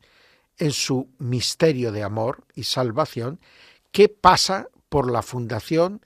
en 0.57 0.71
su 0.71 1.09
misterio 1.17 1.91
de 1.91 2.03
amor 2.03 2.43
y 2.53 2.63
salvación, 2.63 3.39
que 3.91 4.09
pasa 4.09 4.67
por 4.89 5.09
la 5.11 5.21
fundación 5.21 6.01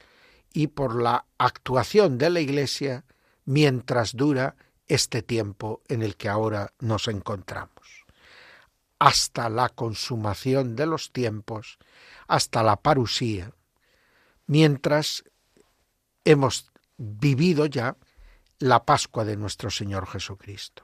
y 0.54 0.68
por 0.68 1.02
la 1.02 1.26
actuación 1.38 2.18
de 2.18 2.30
la 2.30 2.40
Iglesia 2.40 3.06
mientras 3.46 4.16
dura 4.16 4.56
este 4.88 5.22
tiempo 5.22 5.82
en 5.88 6.02
el 6.02 6.18
que 6.18 6.30
ahora 6.30 6.74
nos 6.80 7.08
encontramos. 7.08 8.06
Hasta 9.00 9.50
la 9.50 9.70
consumación 9.70 10.76
de 10.76 10.86
los 10.86 11.12
tiempos, 11.12 11.80
hasta 12.28 12.62
la 12.62 12.76
parusía, 12.76 13.52
mientras 14.46 15.24
hemos 16.24 16.72
vivido 16.98 17.66
ya 17.66 17.96
la 18.62 18.86
Pascua 18.86 19.26
de 19.26 19.38
nuestro 19.38 19.72
Señor 19.72 20.08
Jesucristo. 20.08 20.84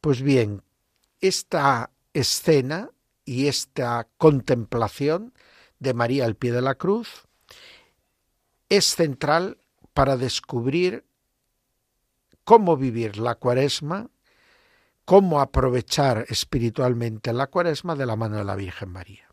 Pues 0.00 0.22
bien, 0.22 0.62
esta 1.20 1.90
escena 2.14 2.90
y 3.24 3.48
esta 3.48 4.06
contemplación 4.16 5.34
de 5.80 5.92
María 5.92 6.24
al 6.24 6.36
pie 6.36 6.52
de 6.52 6.62
la 6.62 6.76
cruz 6.76 7.26
es 8.68 8.84
central 8.86 9.58
para 9.92 10.16
descubrir 10.16 11.04
cómo 12.44 12.76
vivir 12.76 13.18
la 13.18 13.34
cuaresma, 13.34 14.08
cómo 15.04 15.40
aprovechar 15.40 16.26
espiritualmente 16.28 17.32
la 17.32 17.48
cuaresma 17.48 17.96
de 17.96 18.06
la 18.06 18.14
mano 18.14 18.36
de 18.36 18.44
la 18.44 18.54
Virgen 18.54 18.90
María. 18.90 19.28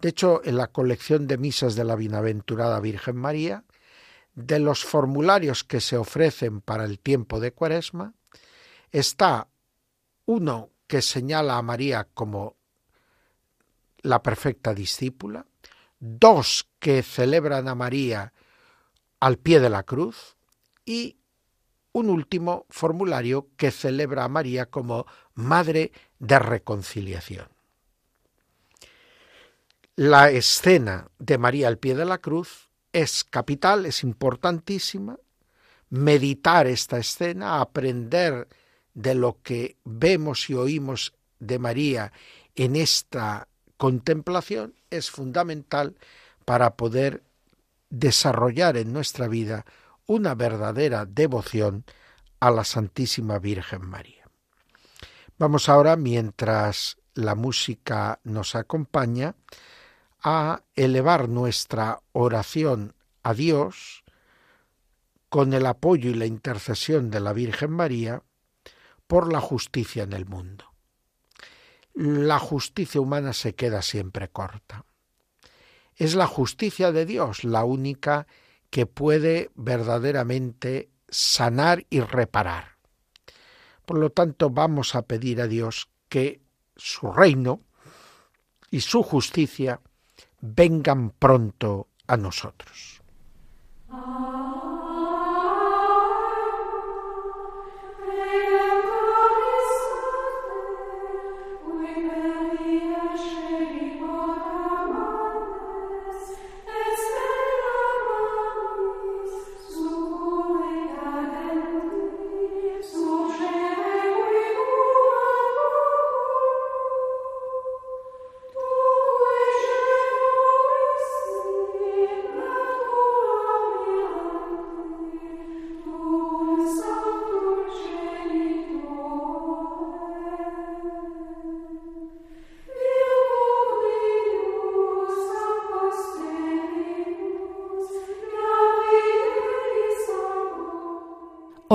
De 0.00 0.10
hecho, 0.10 0.40
en 0.44 0.56
la 0.56 0.68
colección 0.68 1.26
de 1.26 1.36
misas 1.36 1.74
de 1.74 1.82
la 1.82 1.96
Bienaventurada 1.96 2.78
Virgen 2.78 3.16
María, 3.16 3.64
de 4.38 4.60
los 4.60 4.84
formularios 4.84 5.64
que 5.64 5.80
se 5.80 5.96
ofrecen 5.96 6.60
para 6.60 6.84
el 6.84 7.00
tiempo 7.00 7.40
de 7.40 7.52
cuaresma, 7.52 8.14
está 8.92 9.48
uno 10.26 10.70
que 10.86 11.02
señala 11.02 11.58
a 11.58 11.62
María 11.62 12.06
como 12.14 12.56
la 14.02 14.22
perfecta 14.22 14.74
discípula, 14.74 15.44
dos 15.98 16.68
que 16.78 17.02
celebran 17.02 17.66
a 17.66 17.74
María 17.74 18.32
al 19.18 19.38
pie 19.38 19.58
de 19.58 19.70
la 19.70 19.82
cruz 19.82 20.36
y 20.84 21.18
un 21.90 22.08
último 22.08 22.64
formulario 22.70 23.48
que 23.56 23.72
celebra 23.72 24.22
a 24.22 24.28
María 24.28 24.66
como 24.66 25.04
Madre 25.34 25.90
de 26.20 26.38
Reconciliación. 26.38 27.48
La 29.96 30.30
escena 30.30 31.08
de 31.18 31.38
María 31.38 31.66
al 31.66 31.78
pie 31.78 31.96
de 31.96 32.04
la 32.04 32.18
cruz 32.18 32.67
es 32.92 33.24
capital, 33.24 33.86
es 33.86 34.02
importantísima. 34.02 35.18
Meditar 35.90 36.66
esta 36.66 36.98
escena, 36.98 37.60
aprender 37.60 38.48
de 38.94 39.14
lo 39.14 39.40
que 39.42 39.76
vemos 39.84 40.50
y 40.50 40.54
oímos 40.54 41.14
de 41.38 41.58
María 41.58 42.12
en 42.54 42.76
esta 42.76 43.48
contemplación 43.76 44.74
es 44.90 45.10
fundamental 45.10 45.96
para 46.44 46.76
poder 46.76 47.22
desarrollar 47.90 48.76
en 48.76 48.92
nuestra 48.92 49.28
vida 49.28 49.64
una 50.06 50.34
verdadera 50.34 51.06
devoción 51.06 51.84
a 52.40 52.50
la 52.50 52.64
Santísima 52.64 53.38
Virgen 53.38 53.86
María. 53.86 54.24
Vamos 55.38 55.68
ahora, 55.68 55.96
mientras 55.96 56.98
la 57.14 57.34
música 57.34 58.20
nos 58.24 58.54
acompaña, 58.54 59.34
a 60.22 60.62
elevar 60.74 61.28
nuestra 61.28 62.00
oración 62.12 62.94
a 63.22 63.34
Dios 63.34 64.04
con 65.28 65.52
el 65.52 65.66
apoyo 65.66 66.10
y 66.10 66.14
la 66.14 66.26
intercesión 66.26 67.10
de 67.10 67.20
la 67.20 67.32
Virgen 67.32 67.70
María 67.70 68.22
por 69.06 69.32
la 69.32 69.40
justicia 69.40 70.02
en 70.02 70.12
el 70.12 70.26
mundo. 70.26 70.64
La 71.94 72.38
justicia 72.38 73.00
humana 73.00 73.32
se 73.32 73.54
queda 73.54 73.82
siempre 73.82 74.28
corta. 74.28 74.84
Es 75.96 76.14
la 76.14 76.26
justicia 76.26 76.92
de 76.92 77.06
Dios 77.06 77.44
la 77.44 77.64
única 77.64 78.26
que 78.70 78.86
puede 78.86 79.50
verdaderamente 79.54 80.90
sanar 81.08 81.86
y 81.90 82.00
reparar. 82.00 82.76
Por 83.84 83.98
lo 83.98 84.10
tanto, 84.10 84.50
vamos 84.50 84.94
a 84.94 85.02
pedir 85.02 85.40
a 85.40 85.46
Dios 85.46 85.88
que 86.08 86.40
su 86.76 87.10
reino 87.10 87.62
y 88.70 88.82
su 88.82 89.02
justicia 89.02 89.80
vengan 90.40 91.10
pronto 91.10 91.88
a 92.06 92.16
nosotros. 92.16 93.02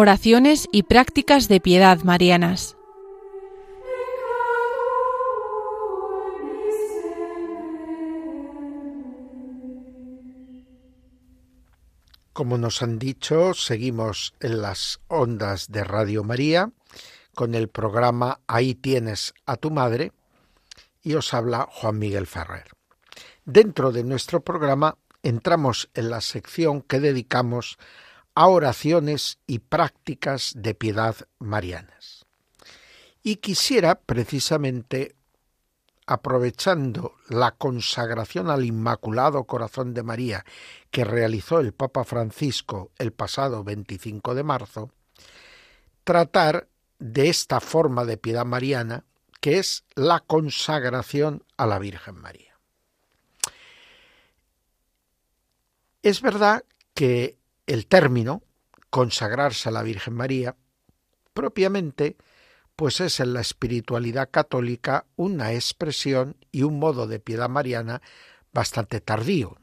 Oraciones 0.04 0.68
y 0.74 0.84
prácticas 0.84 1.48
de 1.48 1.62
piedad 1.62 2.04
marianas. 2.04 2.76
Como 12.34 12.58
nos 12.58 12.82
han 12.82 13.00
dicho, 13.00 13.54
seguimos 13.54 14.34
en 14.42 14.62
las 14.62 15.00
ondas 15.08 15.72
de 15.72 15.86
Radio 15.86 16.26
María 16.26 16.74
con 17.34 17.56
el 17.56 17.70
programa 17.70 18.42
Ahí 18.46 18.76
tienes 18.76 19.34
a 19.46 19.56
tu 19.56 19.72
madre 19.72 20.12
y 21.02 21.14
os 21.14 21.34
habla 21.34 21.66
Juan 21.72 21.98
Miguel 21.98 22.28
Ferrer. 22.28 22.66
Dentro 23.46 23.94
de 23.94 24.04
nuestro 24.04 24.42
programa 24.42 24.98
entramos 25.22 25.90
en 25.94 26.10
la 26.10 26.20
sección 26.20 26.82
que 26.82 27.00
dedicamos 27.00 27.78
a 28.36 28.48
oraciones 28.48 29.40
y 29.48 29.60
prácticas 29.60 30.54
de 30.56 30.74
piedad 30.74 31.16
marianas. 31.40 32.26
Y 33.22 33.38
quisiera 33.38 33.96
precisamente, 33.96 35.16
aprovechando 36.06 37.16
la 37.30 37.52
consagración 37.52 38.50
al 38.50 38.66
Inmaculado 38.66 39.46
Corazón 39.46 39.94
de 39.94 40.04
María 40.04 40.46
que 40.92 41.06
realizó 41.06 41.60
el 41.60 41.74
Papa 41.74 42.04
Francisco 42.04 42.92
el 42.98 43.14
pasado 43.14 43.64
25 43.64 44.36
de 44.36 44.44
marzo, 44.44 44.92
tratar 46.04 46.68
de 47.00 47.30
esta 47.30 47.60
forma 47.60 48.06
de 48.06 48.18
piedad 48.18 48.46
mariana 48.46 49.06
que 49.40 49.60
es 49.60 49.84
la 49.96 50.22
consagración 50.22 51.44
a 51.58 51.66
la 51.66 51.80
Virgen 51.80 52.16
María. 52.16 52.58
Es 56.02 56.22
verdad 56.22 56.64
que 56.94 57.38
el 57.68 57.88
término 57.88 58.44
consagrarse 58.90 59.70
a 59.70 59.72
la 59.72 59.84
Virgen 59.84 60.14
María, 60.14 60.56
propiamente, 61.34 62.18
pues 62.76 63.00
es 63.00 63.20
en 63.20 63.34
la 63.34 63.42
espiritualidad 63.42 64.30
católica 64.30 65.06
una 65.16 65.54
expresión 65.54 66.38
y 66.52 66.64
un 66.64 66.80
modo 66.80 67.08
de 67.08 67.20
piedad 67.20 67.50
mariana 67.50 68.02
bastante 68.52 69.02
tardío. 69.02 69.58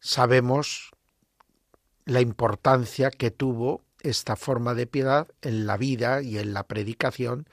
Sabemos 0.00 0.90
la 2.04 2.20
importancia 2.20 3.10
que 3.10 3.30
tuvo 3.30 3.82
esta 4.00 4.36
forma 4.36 4.74
de 4.74 4.86
piedad 4.86 5.28
en 5.42 5.66
la 5.66 5.76
vida 5.76 6.22
y 6.22 6.38
en 6.38 6.54
la 6.54 6.66
predicación 6.66 7.48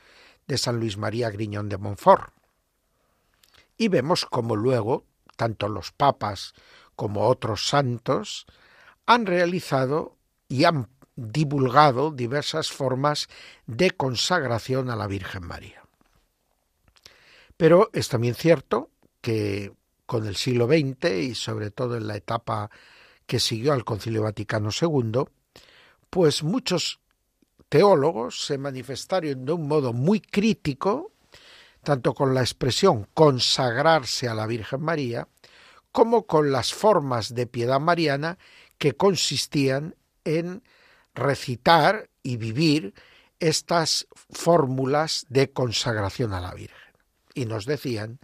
de 0.48 0.58
San 0.58 0.80
Luis 0.80 0.98
María 0.98 1.30
Griñón 1.30 1.70
de 1.70 1.78
Montfort. 1.78 2.34
Y 3.78 3.90
vemos 3.90 4.26
cómo 4.26 4.56
luego 4.56 5.06
tanto 5.36 5.68
los 5.68 5.92
papas 5.92 6.54
como 6.96 7.28
otros 7.28 7.68
santos, 7.68 8.46
han 9.06 9.26
realizado 9.26 10.18
y 10.48 10.66
han 10.66 10.90
divulgado 11.16 12.12
diversas 12.12 12.72
formas 12.72 13.28
de 13.68 13.92
consagración 13.92 14.90
a 14.90 14.96
la 14.96 15.08
Virgen 15.08 15.46
María. 15.46 15.84
Pero 17.58 17.90
es 17.94 18.10
también 18.10 18.36
cierto 18.36 18.90
que 19.22 19.74
con 20.06 20.28
el 20.28 20.36
siglo 20.36 20.68
XX 20.68 21.10
y 21.22 21.36
sobre 21.36 21.72
todo 21.72 21.96
en 21.96 22.08
la 22.08 22.16
etapa 22.16 22.70
que 23.26 23.40
siguió 23.40 23.74
al 23.74 23.86
Concilio 23.86 24.24
Vaticano 24.24 24.70
II, 24.70 25.24
pues 26.10 26.44
muchos 26.44 27.00
teólogos 27.70 28.46
se 28.46 28.58
manifestaron 28.58 29.46
de 29.46 29.54
un 29.54 29.68
modo 29.68 29.94
muy 29.94 30.20
crítico, 30.20 31.12
tanto 31.84 32.14
con 32.14 32.34
la 32.34 32.42
expresión 32.42 33.08
consagrarse 33.14 34.28
a 34.28 34.36
la 34.36 34.48
Virgen 34.48 34.82
María, 34.82 35.28
como 35.96 36.28
con 36.28 36.52
las 36.52 36.74
formas 36.74 37.34
de 37.36 37.48
piedad 37.48 37.80
mariana 37.80 38.38
que 38.78 38.98
consistían 38.98 39.96
en 40.26 40.62
recitar 41.14 42.10
y 42.22 42.36
vivir 42.36 42.94
estas 43.40 44.06
fórmulas 44.30 45.26
de 45.30 45.54
consagración 45.54 46.34
a 46.34 46.42
la 46.42 46.54
Virgen. 46.54 46.92
Y 47.34 47.46
nos 47.46 47.66
decían 47.66 48.20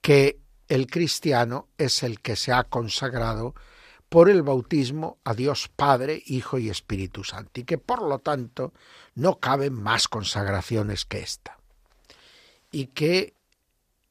que 0.00 0.40
el 0.66 0.88
cristiano 0.88 1.68
es 1.78 2.02
el 2.02 2.18
que 2.18 2.34
se 2.34 2.50
ha 2.50 2.64
consagrado 2.64 3.54
por 4.08 4.28
el 4.28 4.42
bautismo 4.42 5.18
a 5.22 5.34
Dios 5.34 5.68
Padre, 5.68 6.24
Hijo 6.26 6.58
y 6.58 6.70
Espíritu 6.70 7.22
Santo, 7.22 7.60
y 7.60 7.62
que 7.62 7.78
por 7.78 8.02
lo 8.02 8.18
tanto 8.18 8.72
no 9.14 9.38
caben 9.38 9.74
más 9.74 10.08
consagraciones 10.08 11.04
que 11.04 11.20
esta. 11.20 11.56
Y 12.72 12.88
que 12.88 13.35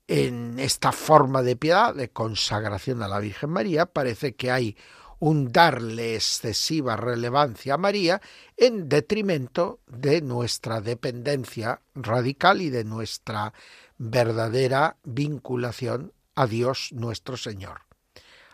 en 0.07 0.59
esta 0.59 0.91
forma 0.91 1.41
de 1.41 1.55
piedad, 1.55 1.95
de 1.95 2.09
consagración 2.09 3.01
a 3.01 3.07
la 3.07 3.19
Virgen 3.19 3.49
María, 3.49 3.85
parece 3.85 4.35
que 4.35 4.51
hay 4.51 4.77
un 5.19 5.51
darle 5.51 6.15
excesiva 6.15 6.97
relevancia 6.97 7.75
a 7.75 7.77
María 7.77 8.21
en 8.57 8.89
detrimento 8.89 9.79
de 9.87 10.21
nuestra 10.21 10.81
dependencia 10.81 11.81
radical 11.95 12.61
y 12.61 12.69
de 12.69 12.83
nuestra 12.83 13.53
verdadera 13.97 14.97
vinculación 15.03 16.13
a 16.35 16.47
Dios 16.47 16.89
nuestro 16.91 17.37
Señor, 17.37 17.81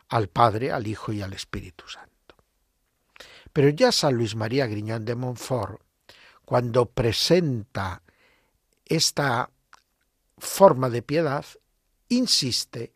al 0.07 0.27
Padre, 0.29 0.71
al 0.71 0.87
Hijo 0.87 1.11
y 1.11 1.21
al 1.21 1.33
Espíritu 1.33 1.87
Santo. 1.87 2.35
Pero 3.51 3.69
ya 3.69 3.91
San 3.91 4.15
Luis 4.15 4.35
María 4.35 4.67
Griñón 4.67 5.03
de 5.03 5.15
Montfort, 5.15 5.81
cuando 6.45 6.85
presenta 6.85 8.03
esta 8.85 9.49
forma 10.41 10.89
de 10.89 11.03
piedad, 11.03 11.45
insiste 12.09 12.93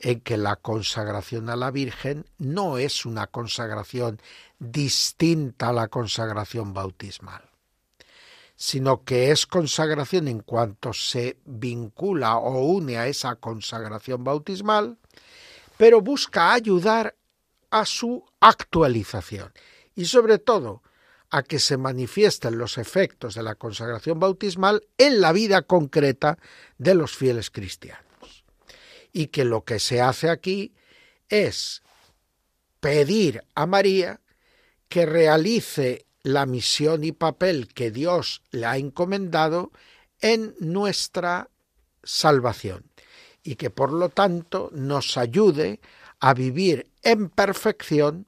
en 0.00 0.20
que 0.20 0.36
la 0.36 0.56
consagración 0.56 1.48
a 1.48 1.56
la 1.56 1.70
Virgen 1.70 2.26
no 2.38 2.76
es 2.76 3.06
una 3.06 3.28
consagración 3.28 4.20
distinta 4.58 5.68
a 5.68 5.72
la 5.72 5.88
consagración 5.88 6.74
bautismal, 6.74 7.50
sino 8.56 9.04
que 9.04 9.30
es 9.30 9.46
consagración 9.46 10.26
en 10.26 10.40
cuanto 10.40 10.92
se 10.92 11.38
vincula 11.44 12.36
o 12.36 12.66
une 12.66 12.98
a 12.98 13.06
esa 13.06 13.36
consagración 13.36 14.24
bautismal, 14.24 14.98
pero 15.76 16.00
busca 16.00 16.52
ayudar 16.52 17.14
a 17.70 17.84
su 17.84 18.24
actualización 18.40 19.52
y 19.94 20.06
sobre 20.06 20.38
todo 20.38 20.82
a 21.30 21.42
que 21.42 21.58
se 21.58 21.76
manifiesten 21.76 22.58
los 22.58 22.78
efectos 22.78 23.34
de 23.34 23.42
la 23.42 23.54
consagración 23.54 24.18
bautismal 24.18 24.86
en 24.96 25.20
la 25.20 25.32
vida 25.32 25.62
concreta 25.62 26.38
de 26.78 26.94
los 26.94 27.16
fieles 27.16 27.50
cristianos. 27.50 28.44
Y 29.12 29.28
que 29.28 29.44
lo 29.44 29.64
que 29.64 29.78
se 29.78 30.00
hace 30.00 30.30
aquí 30.30 30.74
es 31.28 31.82
pedir 32.80 33.44
a 33.54 33.66
María 33.66 34.20
que 34.88 35.04
realice 35.04 36.06
la 36.22 36.46
misión 36.46 37.04
y 37.04 37.12
papel 37.12 37.68
que 37.74 37.90
Dios 37.90 38.42
le 38.50 38.66
ha 38.66 38.76
encomendado 38.76 39.70
en 40.20 40.54
nuestra 40.58 41.50
salvación 42.02 42.90
y 43.42 43.56
que 43.56 43.70
por 43.70 43.92
lo 43.92 44.08
tanto 44.08 44.70
nos 44.72 45.16
ayude 45.16 45.80
a 46.20 46.34
vivir 46.34 46.90
en 47.02 47.30
perfección 47.30 48.26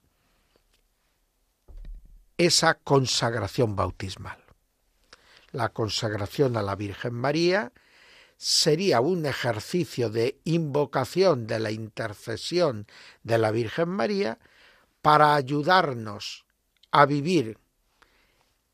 esa 2.40 2.72
consagración 2.72 3.76
bautismal. 3.76 4.42
La 5.52 5.68
consagración 5.68 6.56
a 6.56 6.62
la 6.62 6.74
Virgen 6.74 7.12
María 7.12 7.70
sería 8.38 9.02
un 9.02 9.26
ejercicio 9.26 10.08
de 10.08 10.40
invocación 10.44 11.46
de 11.46 11.60
la 11.60 11.70
intercesión 11.70 12.86
de 13.24 13.36
la 13.36 13.50
Virgen 13.50 13.90
María 13.90 14.38
para 15.02 15.34
ayudarnos 15.34 16.46
a 16.90 17.04
vivir 17.04 17.58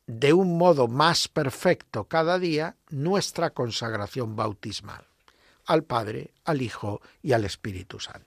de 0.05 0.31
un 0.31 0.57
modo 0.57 0.87
más 0.87 1.27
perfecto 1.27 2.05
cada 2.05 2.39
día 2.39 2.77
nuestra 2.89 3.49
consagración 3.49 4.37
bautismal 4.37 5.05
al 5.65 5.83
Padre, 5.83 6.31
al 6.45 6.61
Hijo 6.61 7.01
y 7.21 7.33
al 7.33 7.43
Espíritu 7.43 7.99
Santo. 7.99 8.26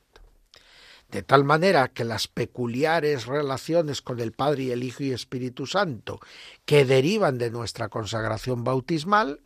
De 1.10 1.22
tal 1.22 1.44
manera 1.44 1.88
que 1.88 2.04
las 2.04 2.28
peculiares 2.28 3.26
relaciones 3.26 4.00
con 4.00 4.20
el 4.20 4.30
Padre 4.32 4.64
y 4.64 4.70
el 4.70 4.84
Hijo 4.84 5.02
y 5.02 5.12
Espíritu 5.12 5.66
Santo 5.66 6.20
que 6.64 6.84
derivan 6.84 7.36
de 7.38 7.50
nuestra 7.50 7.88
consagración 7.88 8.62
bautismal, 8.62 9.40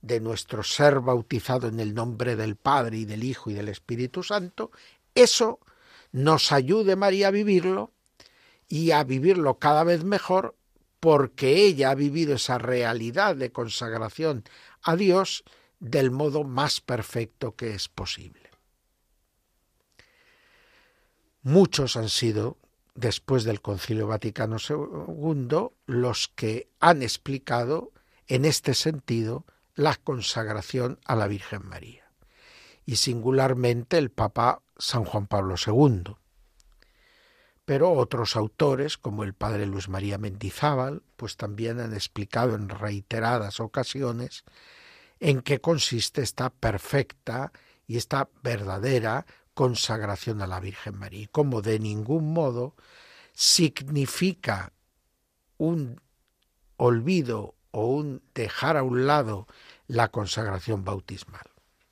de 0.00 0.20
nuestro 0.20 0.62
ser 0.62 1.00
bautizado 1.00 1.66
en 1.66 1.80
el 1.80 1.92
nombre 1.94 2.36
del 2.36 2.54
Padre 2.54 2.98
y 2.98 3.04
del 3.04 3.24
Hijo 3.24 3.50
y 3.50 3.54
del 3.54 3.68
Espíritu 3.68 4.22
Santo, 4.22 4.70
eso 5.16 5.58
nos 6.12 6.52
ayude 6.52 6.94
María 6.94 7.28
a 7.28 7.32
vivirlo 7.32 7.92
y 8.68 8.92
a 8.92 9.02
vivirlo 9.02 9.58
cada 9.58 9.82
vez 9.82 10.04
mejor 10.04 10.56
porque 11.00 11.64
ella 11.64 11.90
ha 11.90 11.94
vivido 11.96 12.36
esa 12.36 12.58
realidad 12.58 13.34
de 13.34 13.50
consagración 13.50 14.44
a 14.82 14.94
Dios 14.94 15.42
del 15.80 16.12
modo 16.12 16.44
más 16.44 16.80
perfecto 16.80 17.56
que 17.56 17.74
es 17.74 17.88
posible. 17.88 18.45
Muchos 21.46 21.96
han 21.96 22.08
sido, 22.08 22.58
después 22.96 23.44
del 23.44 23.60
Concilio 23.60 24.08
Vaticano 24.08 24.56
II, 24.58 25.68
los 25.86 26.26
que 26.34 26.68
han 26.80 27.02
explicado 27.04 27.92
en 28.26 28.44
este 28.44 28.74
sentido 28.74 29.46
la 29.76 29.94
consagración 29.94 30.98
a 31.04 31.14
la 31.14 31.28
Virgen 31.28 31.64
María, 31.64 32.10
y 32.84 32.96
singularmente 32.96 33.96
el 33.96 34.10
Papa 34.10 34.60
San 34.76 35.04
Juan 35.04 35.28
Pablo 35.28 35.54
II. 35.64 36.16
Pero 37.64 37.92
otros 37.92 38.34
autores, 38.34 38.98
como 38.98 39.22
el 39.22 39.32
padre 39.32 39.66
Luis 39.66 39.88
María 39.88 40.18
Mendizábal, 40.18 41.04
pues 41.14 41.36
también 41.36 41.78
han 41.78 41.94
explicado 41.94 42.56
en 42.56 42.68
reiteradas 42.68 43.60
ocasiones 43.60 44.42
en 45.20 45.42
qué 45.42 45.60
consiste 45.60 46.22
esta 46.22 46.50
perfecta 46.50 47.52
y 47.86 47.98
esta 47.98 48.28
verdadera 48.42 49.26
consagración 49.56 50.42
a 50.42 50.46
la 50.46 50.60
Virgen 50.60 50.98
María 50.98 51.22
y 51.22 51.26
cómo 51.28 51.62
de 51.62 51.78
ningún 51.78 52.34
modo 52.34 52.74
significa 53.32 54.74
un 55.56 55.98
olvido 56.76 57.54
o 57.70 57.86
un 57.86 58.22
dejar 58.34 58.76
a 58.76 58.82
un 58.82 59.06
lado 59.06 59.46
la 59.86 60.08
consagración 60.08 60.84
bautismal. 60.84 61.50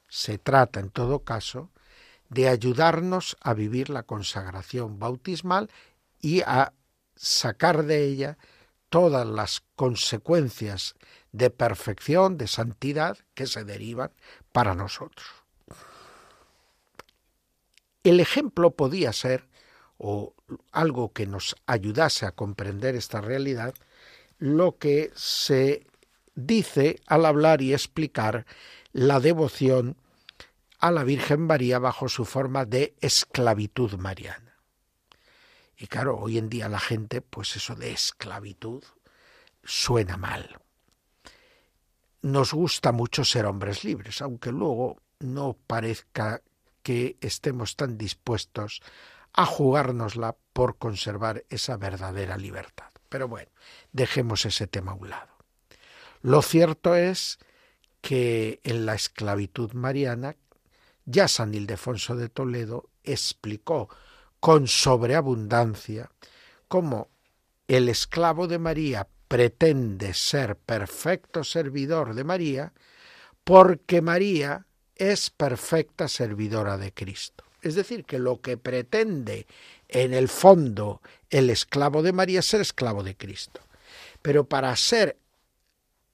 Se 0.08 0.36
trata, 0.36 0.78
en 0.78 0.90
todo 0.90 1.24
caso, 1.24 1.70
de 2.28 2.48
ayudarnos 2.48 3.34
a 3.40 3.54
vivir 3.54 3.88
la 3.88 4.02
consagración 4.02 4.98
bautismal 4.98 5.70
y 6.20 6.42
a 6.42 6.74
sacar 7.16 7.84
de 7.84 8.04
ella 8.04 8.36
todas 8.90 9.26
las 9.26 9.62
consecuencias 9.74 10.96
de 11.32 11.48
perfección, 11.48 12.36
de 12.36 12.46
santidad 12.46 13.16
que 13.32 13.46
se 13.46 13.64
derivan 13.64 14.12
para 14.52 14.74
nosotros. 14.74 15.43
El 18.04 18.20
ejemplo 18.20 18.76
podía 18.76 19.12
ser, 19.12 19.48
o 19.96 20.34
algo 20.72 21.12
que 21.12 21.26
nos 21.26 21.56
ayudase 21.66 22.26
a 22.26 22.32
comprender 22.32 22.94
esta 22.94 23.20
realidad, 23.20 23.74
lo 24.38 24.76
que 24.76 25.10
se 25.14 25.86
dice 26.34 27.00
al 27.06 27.24
hablar 27.24 27.62
y 27.62 27.72
explicar 27.72 28.44
la 28.92 29.20
devoción 29.20 29.96
a 30.80 30.90
la 30.90 31.02
Virgen 31.02 31.40
María 31.40 31.78
bajo 31.78 32.10
su 32.10 32.26
forma 32.26 32.66
de 32.66 32.94
esclavitud 33.00 33.94
mariana. 33.94 34.58
Y 35.78 35.86
claro, 35.86 36.18
hoy 36.18 36.36
en 36.36 36.50
día 36.50 36.68
la 36.68 36.80
gente, 36.80 37.22
pues 37.22 37.56
eso 37.56 37.74
de 37.74 37.92
esclavitud 37.92 38.84
suena 39.62 40.18
mal. 40.18 40.58
Nos 42.20 42.52
gusta 42.52 42.92
mucho 42.92 43.24
ser 43.24 43.46
hombres 43.46 43.82
libres, 43.82 44.20
aunque 44.20 44.52
luego 44.52 44.98
no 45.20 45.56
parezca 45.66 46.42
que 46.84 47.16
estemos 47.20 47.74
tan 47.74 47.98
dispuestos 47.98 48.82
a 49.32 49.46
jugárnosla 49.46 50.36
por 50.52 50.78
conservar 50.78 51.44
esa 51.48 51.76
verdadera 51.76 52.36
libertad. 52.36 52.90
Pero 53.08 53.26
bueno, 53.26 53.50
dejemos 53.92 54.46
ese 54.46 54.68
tema 54.68 54.92
a 54.92 54.94
un 54.94 55.10
lado. 55.10 55.32
Lo 56.22 56.42
cierto 56.42 56.94
es 56.94 57.38
que 58.00 58.60
en 58.62 58.86
la 58.86 58.94
esclavitud 58.94 59.72
mariana 59.72 60.36
ya 61.06 61.26
San 61.26 61.54
Ildefonso 61.54 62.16
de 62.16 62.28
Toledo 62.28 62.90
explicó 63.02 63.88
con 64.40 64.68
sobreabundancia 64.68 66.10
cómo 66.68 67.08
el 67.66 67.88
esclavo 67.88 68.46
de 68.46 68.58
María 68.58 69.08
pretende 69.26 70.14
ser 70.14 70.56
perfecto 70.56 71.44
servidor 71.44 72.14
de 72.14 72.24
María 72.24 72.72
porque 73.42 74.02
María 74.02 74.66
es 74.96 75.30
perfecta 75.30 76.08
servidora 76.08 76.78
de 76.78 76.92
Cristo. 76.92 77.44
Es 77.62 77.74
decir, 77.74 78.04
que 78.04 78.18
lo 78.18 78.40
que 78.40 78.56
pretende 78.56 79.46
en 79.88 80.12
el 80.12 80.28
fondo 80.28 81.00
el 81.30 81.50
esclavo 81.50 82.02
de 82.02 82.12
María 82.12 82.40
es 82.40 82.46
ser 82.46 82.60
esclavo 82.60 83.02
de 83.02 83.16
Cristo. 83.16 83.60
Pero 84.22 84.44
para 84.44 84.74
ser 84.76 85.16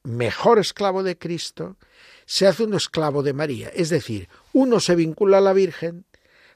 mejor 0.02 0.58
esclavo 0.58 1.02
de 1.02 1.18
Cristo, 1.18 1.76
se 2.24 2.46
hace 2.46 2.62
un 2.62 2.74
esclavo 2.74 3.22
de 3.22 3.32
María. 3.32 3.68
Es 3.74 3.90
decir, 3.90 4.28
uno 4.52 4.80
se 4.80 4.94
vincula 4.94 5.38
a 5.38 5.42
la 5.42 5.52
Virgen 5.52 6.04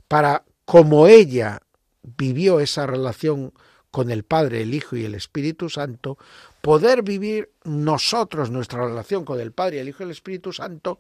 para, 0.09 0.45
como 0.65 1.09
ella 1.09 1.61
vivió 2.03 2.61
esa 2.61 2.87
relación 2.87 3.53
con 3.91 4.11
el 4.11 4.25
Padre, 4.25 4.63
el 4.63 4.75
Hijo 4.75 4.97
y 4.97 5.05
el 5.05 5.15
Espíritu 5.15 5.69
Santo, 5.71 6.19
poder 6.61 7.03
vivir 7.03 7.51
nosotros 7.65 8.51
nuestra 8.51 8.85
relación 8.87 9.25
con 9.25 9.41
el 9.41 9.53
Padre, 9.53 9.81
el 9.81 9.89
Hijo 9.89 10.03
y 10.03 10.07
el 10.07 10.13
Espíritu 10.13 10.53
Santo 10.53 10.99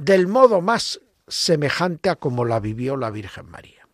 del 0.00 0.28
modo 0.28 0.62
más 0.62 0.98
semejante 1.28 2.08
a 2.08 2.16
como 2.16 2.46
la 2.46 2.58
vivió 2.58 2.96
la 2.96 3.10
Virgen 3.10 3.50
María. 3.50 3.86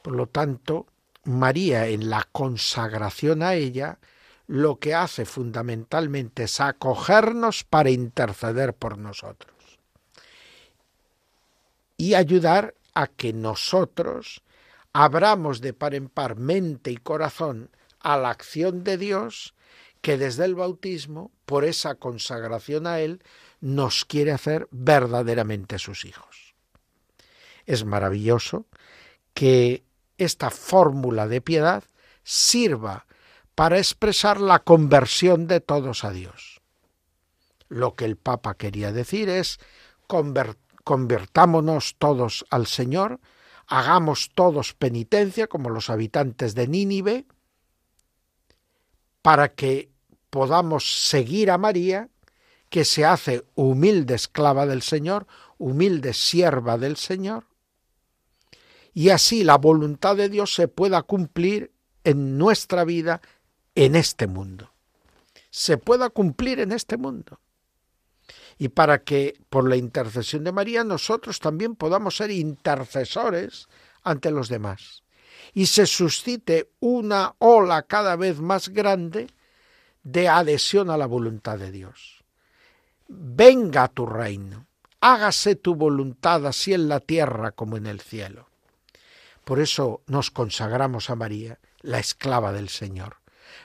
Por 0.00 0.14
lo 0.14 0.28
tanto, 0.28 0.86
María 1.24 1.88
en 1.88 2.08
la 2.08 2.22
consagración 2.30 3.42
a 3.42 3.54
ella 3.54 3.98
lo 4.46 4.78
que 4.78 4.94
hace 4.94 5.24
fundamentalmente 5.24 6.44
es 6.44 6.60
acogernos 6.60 7.64
para 7.64 7.90
interceder 7.90 8.74
por 8.74 8.96
nosotros 8.96 9.80
y 11.96 12.14
ayudar 12.14 12.76
a 12.94 13.08
que 13.08 13.32
nosotros 13.32 14.40
abramos 14.92 15.60
de 15.60 15.72
par 15.72 15.96
en 15.96 16.08
par 16.08 16.36
mente 16.36 16.92
y 16.92 16.96
corazón 16.96 17.70
a 17.98 18.16
la 18.16 18.30
acción 18.30 18.84
de 18.84 18.98
Dios 18.98 19.55
que 20.00 20.18
desde 20.18 20.44
el 20.44 20.54
bautismo, 20.54 21.32
por 21.44 21.64
esa 21.64 21.96
consagración 21.96 22.86
a 22.86 23.00
Él, 23.00 23.22
nos 23.60 24.04
quiere 24.04 24.32
hacer 24.32 24.68
verdaderamente 24.70 25.78
sus 25.78 26.04
hijos. 26.04 26.54
Es 27.64 27.84
maravilloso 27.84 28.66
que 29.34 29.84
esta 30.18 30.50
fórmula 30.50 31.26
de 31.26 31.40
piedad 31.40 31.84
sirva 32.22 33.06
para 33.54 33.78
expresar 33.78 34.40
la 34.40 34.60
conversión 34.60 35.46
de 35.46 35.60
todos 35.60 36.04
a 36.04 36.10
Dios. 36.10 36.60
Lo 37.68 37.94
que 37.94 38.04
el 38.04 38.16
Papa 38.16 38.54
quería 38.54 38.92
decir 38.92 39.28
es 39.28 39.58
convertámonos 40.06 41.96
todos 41.98 42.44
al 42.50 42.66
Señor, 42.66 43.20
hagamos 43.66 44.30
todos 44.34 44.74
penitencia 44.74 45.48
como 45.48 45.70
los 45.70 45.90
habitantes 45.90 46.54
de 46.54 46.68
Nínive, 46.68 47.26
para 49.26 49.56
que 49.56 49.90
podamos 50.30 51.08
seguir 51.08 51.50
a 51.50 51.58
María 51.58 52.10
que 52.70 52.84
se 52.84 53.04
hace 53.04 53.44
humilde 53.56 54.14
esclava 54.14 54.66
del 54.66 54.82
Señor, 54.82 55.26
humilde 55.58 56.14
sierva 56.14 56.78
del 56.78 56.96
Señor, 56.96 57.48
y 58.94 59.08
así 59.08 59.42
la 59.42 59.58
voluntad 59.58 60.14
de 60.14 60.28
Dios 60.28 60.54
se 60.54 60.68
pueda 60.68 61.02
cumplir 61.02 61.72
en 62.04 62.38
nuestra 62.38 62.84
vida 62.84 63.20
en 63.74 63.96
este 63.96 64.28
mundo. 64.28 64.70
Se 65.50 65.76
pueda 65.76 66.08
cumplir 66.08 66.60
en 66.60 66.70
este 66.70 66.96
mundo. 66.96 67.40
Y 68.58 68.68
para 68.68 69.02
que 69.02 69.40
por 69.50 69.68
la 69.68 69.74
intercesión 69.74 70.44
de 70.44 70.52
María 70.52 70.84
nosotros 70.84 71.40
también 71.40 71.74
podamos 71.74 72.16
ser 72.18 72.30
intercesores 72.30 73.66
ante 74.04 74.30
los 74.30 74.48
demás. 74.48 75.02
Y 75.56 75.66
se 75.66 75.86
suscite 75.86 76.70
una 76.80 77.34
ola 77.38 77.82
cada 77.82 78.14
vez 78.14 78.40
más 78.40 78.68
grande 78.68 79.28
de 80.02 80.28
adhesión 80.28 80.90
a 80.90 80.98
la 80.98 81.06
voluntad 81.06 81.58
de 81.58 81.72
Dios 81.72 82.16
venga 83.08 83.88
tu 83.88 84.06
reino, 84.06 84.66
hágase 85.00 85.56
tu 85.56 85.74
voluntad 85.74 86.46
así 86.46 86.74
en 86.74 86.88
la 86.88 87.00
tierra 87.00 87.52
como 87.52 87.76
en 87.76 87.86
el 87.86 88.00
cielo. 88.00 88.48
Por 89.44 89.60
eso 89.60 90.02
nos 90.06 90.30
consagramos 90.30 91.10
a 91.10 91.16
María, 91.16 91.58
la 91.80 91.98
esclava 91.98 92.52
del 92.52 92.68
Señor, 92.68 93.18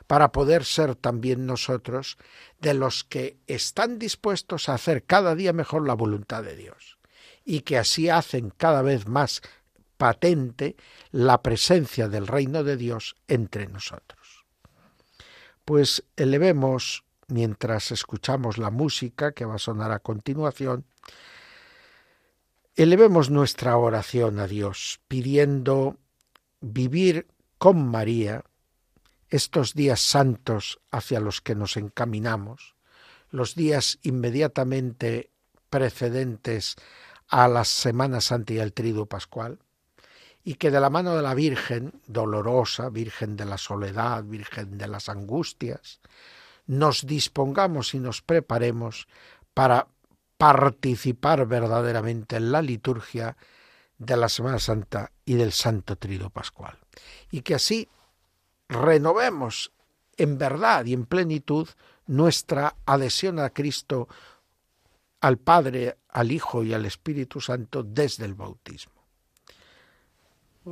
para 0.06 0.32
poder 0.32 0.64
ser 0.64 0.96
también 0.96 1.46
nosotros 1.46 2.18
de 2.60 2.76
los 2.76 3.04
que 3.04 3.38
están 3.48 3.98
dispuestos 3.98 4.70
a 4.70 4.76
hacer 4.76 5.04
cada 5.04 5.34
día 5.34 5.54
mejor 5.54 5.88
la 5.88 5.96
voluntad 5.96 6.44
de 6.44 6.56
Dios 6.56 6.98
y 7.44 7.62
que 7.62 7.80
así 7.80 8.10
hacen 8.10 8.52
cada 8.56 8.84
vez 8.84 9.08
más 9.08 9.42
patente 10.02 10.76
la 11.12 11.44
presencia 11.44 12.08
del 12.08 12.26
reino 12.26 12.64
de 12.64 12.76
Dios 12.76 13.16
entre 13.28 13.68
nosotros. 13.68 14.48
Pues 15.64 16.04
elevemos, 16.16 17.04
mientras 17.28 17.92
escuchamos 17.92 18.58
la 18.58 18.72
música 18.72 19.34
que 19.34 19.46
va 19.46 19.56
a 19.56 19.60
sonar 19.60 19.92
a 19.92 20.00
continuación, 20.00 20.86
elevemos 22.76 23.30
nuestra 23.30 23.78
oración 23.78 24.40
a 24.40 24.48
Dios, 24.48 25.02
pidiendo 25.08 26.00
vivir 26.62 27.28
con 27.60 27.88
María 27.88 28.44
estos 29.30 29.76
días 29.76 30.02
santos 30.02 30.80
hacia 30.90 31.20
los 31.20 31.42
que 31.42 31.54
nos 31.54 31.78
encaminamos, 31.78 32.74
los 33.30 33.54
días 33.54 34.00
inmediatamente 34.02 35.30
precedentes 35.70 36.76
a 37.28 37.48
la 37.48 37.66
Semana 37.66 38.20
Santa 38.20 38.54
y 38.54 38.60
al 38.60 38.74
Triduo 38.74 39.06
Pascual, 39.06 39.60
y 40.44 40.56
que 40.56 40.72
de 40.72 40.80
la 40.80 40.90
mano 40.90 41.16
de 41.16 41.22
la 41.22 41.34
Virgen, 41.34 41.94
dolorosa, 42.08 42.90
Virgen 42.90 43.36
de 43.36 43.46
la 43.46 43.58
soledad, 43.58 44.24
Virgen 44.24 44.78
de 44.78 44.88
las 44.88 45.10
angustias, 45.10 46.00
nos 46.66 47.06
dispongamos 47.06 47.94
y 47.94 48.00
nos 48.00 48.22
preparemos 48.22 49.08
para 49.54 49.88
participar 50.38 51.46
verdaderamente 51.46 52.38
en 52.38 52.52
la 52.52 52.62
liturgia 52.62 53.38
de 53.98 54.18
la 54.18 54.30
Semana 54.30 54.58
Santa 54.58 55.12
y 55.26 55.36
del 55.36 55.52
Santo 55.52 55.96
Trido 55.96 56.32
Pascual. 56.32 56.80
Y 57.30 57.42
que 57.42 57.54
así 57.54 57.88
renovemos 58.68 59.72
en 60.18 60.38
verdad 60.38 60.86
y 60.86 60.94
en 60.94 61.06
plenitud 61.06 61.68
nuestra 62.08 62.76
adhesión 62.86 63.40
a 63.40 63.52
Cristo, 63.52 64.08
al 65.20 65.38
Padre, 65.38 65.98
al 66.10 66.32
Hijo 66.32 66.64
y 66.64 66.74
al 66.74 66.86
Espíritu 66.86 67.40
Santo 67.42 67.84
desde 67.84 68.26
el 68.26 68.34
bautismo. 68.34 69.01
Y 70.64 70.70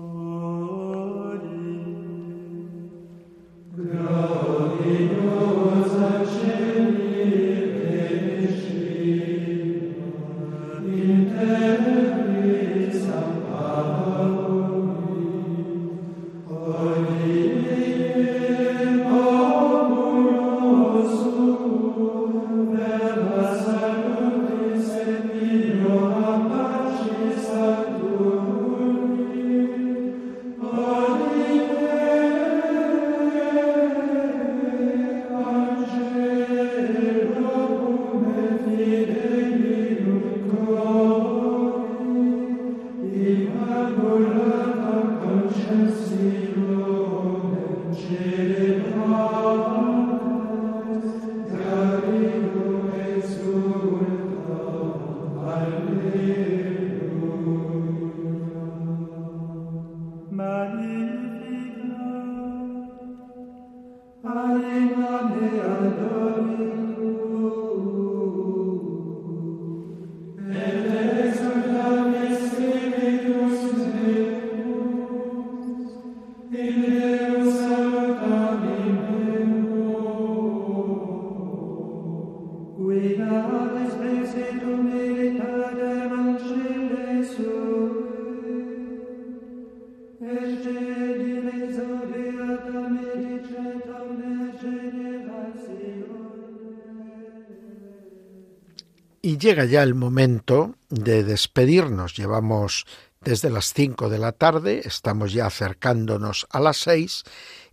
llega 99.49 99.65
ya 99.65 99.81
el 99.81 99.95
momento 99.95 100.75
de 100.89 101.23
despedirnos. 101.23 102.15
Llevamos 102.15 102.85
desde 103.19 103.49
las 103.49 103.73
cinco 103.73 104.07
de 104.07 104.19
la 104.19 104.31
tarde, 104.31 104.83
estamos 104.85 105.33
ya 105.33 105.47
acercándonos 105.47 106.45
a 106.51 106.59
las 106.59 106.77
seis 106.77 107.23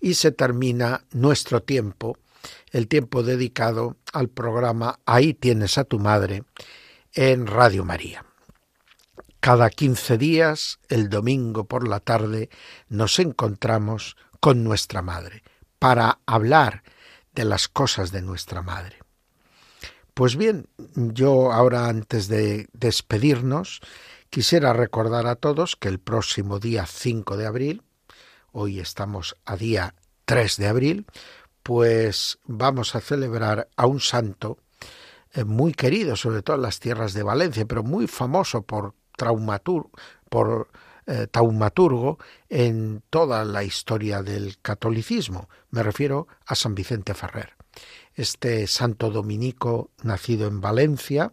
y 0.00 0.14
se 0.14 0.32
termina 0.32 1.04
nuestro 1.12 1.62
tiempo, 1.62 2.16
el 2.70 2.88
tiempo 2.88 3.22
dedicado 3.22 3.98
al 4.14 4.30
programa 4.30 5.00
Ahí 5.04 5.34
tienes 5.34 5.76
a 5.76 5.84
tu 5.84 5.98
madre 5.98 6.44
en 7.12 7.46
Radio 7.46 7.84
María. 7.84 8.24
Cada 9.40 9.68
quince 9.68 10.16
días, 10.16 10.78
el 10.88 11.10
domingo 11.10 11.64
por 11.64 11.86
la 11.86 12.00
tarde, 12.00 12.48
nos 12.88 13.18
encontramos 13.18 14.16
con 14.40 14.64
nuestra 14.64 15.02
madre 15.02 15.42
para 15.78 16.20
hablar 16.24 16.84
de 17.34 17.44
las 17.44 17.68
cosas 17.68 18.12
de 18.12 18.22
nuestra 18.22 18.62
madre. 18.62 19.05
Pues 20.16 20.34
bien, 20.34 20.66
yo 20.94 21.52
ahora 21.52 21.90
antes 21.90 22.26
de 22.26 22.70
despedirnos, 22.72 23.82
quisiera 24.30 24.72
recordar 24.72 25.26
a 25.26 25.34
todos 25.34 25.76
que 25.76 25.88
el 25.88 25.98
próximo 25.98 26.58
día 26.58 26.86
5 26.86 27.36
de 27.36 27.44
abril, 27.44 27.82
hoy 28.50 28.80
estamos 28.80 29.36
a 29.44 29.58
día 29.58 29.94
3 30.24 30.56
de 30.56 30.68
abril, 30.68 31.06
pues 31.62 32.38
vamos 32.46 32.94
a 32.94 33.02
celebrar 33.02 33.68
a 33.76 33.84
un 33.84 34.00
santo 34.00 34.56
eh, 35.34 35.44
muy 35.44 35.74
querido, 35.74 36.16
sobre 36.16 36.40
todo 36.40 36.56
en 36.56 36.62
las 36.62 36.80
tierras 36.80 37.12
de 37.12 37.22
Valencia, 37.22 37.66
pero 37.66 37.82
muy 37.82 38.06
famoso 38.06 38.62
por 38.62 38.94
traumatur, 39.18 39.90
por 40.30 40.70
eh, 41.06 41.26
taumaturgo 41.30 42.18
en 42.48 43.02
toda 43.10 43.44
la 43.44 43.64
historia 43.64 44.22
del 44.22 44.56
catolicismo. 44.62 45.50
Me 45.68 45.82
refiero 45.82 46.26
a 46.46 46.54
San 46.54 46.74
Vicente 46.74 47.12
Ferrer 47.12 47.54
este 48.14 48.66
santo 48.66 49.10
dominico 49.10 49.90
nacido 50.02 50.48
en 50.48 50.60
Valencia, 50.60 51.32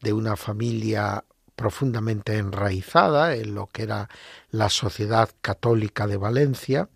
de 0.00 0.12
una 0.12 0.36
familia 0.36 1.24
profundamente 1.56 2.36
enraizada 2.36 3.34
en 3.34 3.54
lo 3.54 3.66
que 3.66 3.84
era 3.84 4.08
la 4.50 4.68
sociedad 4.68 5.30
católica 5.40 6.06
de 6.06 6.18
Valencia 6.18 6.88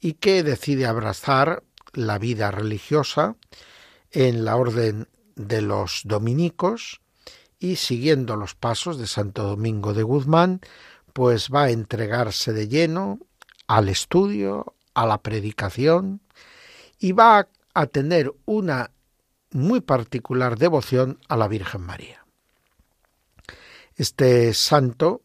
y 0.00 0.14
que 0.14 0.42
decide 0.42 0.86
abrazar 0.86 1.62
la 1.92 2.18
vida 2.18 2.50
religiosa 2.50 3.36
en 4.10 4.44
la 4.44 4.56
orden 4.56 5.08
de 5.36 5.62
los 5.62 6.02
dominicos 6.04 7.00
y 7.58 7.76
siguiendo 7.76 8.36
los 8.36 8.54
pasos 8.54 8.98
de 8.98 9.06
Santo 9.06 9.44
Domingo 9.44 9.94
de 9.94 10.02
Guzmán, 10.02 10.60
pues 11.12 11.48
va 11.54 11.64
a 11.64 11.70
entregarse 11.70 12.52
de 12.52 12.68
lleno 12.68 13.20
al 13.68 13.88
estudio, 13.88 14.74
a 14.94 15.06
la 15.06 15.22
predicación 15.22 16.20
y 16.98 17.12
va 17.12 17.38
a 17.38 17.48
a 17.74 17.86
tener 17.86 18.32
una 18.44 18.90
muy 19.50 19.80
particular 19.80 20.58
devoción 20.58 21.18
a 21.28 21.36
la 21.36 21.48
Virgen 21.48 21.82
María. 21.82 22.24
Este 23.96 24.54
santo, 24.54 25.22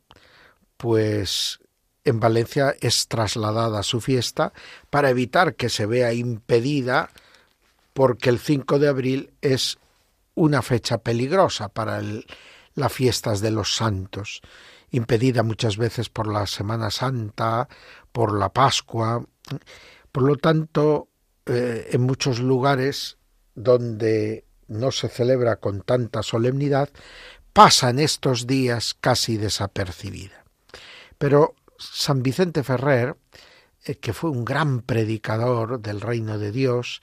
pues 0.76 1.60
en 2.04 2.20
Valencia 2.20 2.76
es 2.82 3.08
trasladada 3.08 3.80
a 3.80 3.84
su 3.84 4.02
fiesta 4.02 4.54
para 4.90 5.10
evitar 5.10 5.56
que 5.56 5.70
se 5.70 5.86
vea 5.86 6.14
impedida 6.14 7.10
porque 7.94 8.30
el 8.30 8.40
5 8.40 8.80
de 8.80 8.88
abril 8.88 9.34
es 9.42 9.78
una 10.36 10.62
fecha 10.62 11.00
peligrosa 11.00 11.70
para 11.70 12.02
las 12.76 12.94
fiestas 12.94 13.42
de 13.42 13.52
los 13.52 13.76
santos, 13.76 14.42
impedida 14.92 15.42
muchas 15.42 15.78
veces 15.78 16.10
por 16.10 16.32
la 16.32 16.46
Semana 16.46 16.92
Santa, 16.92 17.68
por 18.12 18.38
la 18.38 18.50
Pascua. 18.54 19.26
Por 20.12 20.24
lo 20.24 20.36
tanto, 20.36 21.10
eh, 21.48 21.90
en 21.92 22.02
muchos 22.02 22.40
lugares 22.40 23.18
donde 23.56 24.46
no 24.68 24.92
se 24.92 25.10
celebra 25.10 25.58
con 25.58 25.82
tanta 25.82 26.24
solemnidad, 26.24 26.90
pasan 27.54 28.00
estos 28.00 28.48
días 28.48 28.94
casi 28.94 29.38
desapercibida. 29.38 30.44
Pero 31.18 31.56
San 31.78 32.22
Vicente 32.22 32.64
Ferrer, 32.64 33.16
eh, 33.86 33.96
que 33.96 34.14
fue 34.14 34.30
un 34.30 34.46
gran 34.46 34.82
predicador 34.82 35.82
del 35.82 36.02
reino 36.02 36.38
de 36.38 36.52
Dios, 36.52 37.02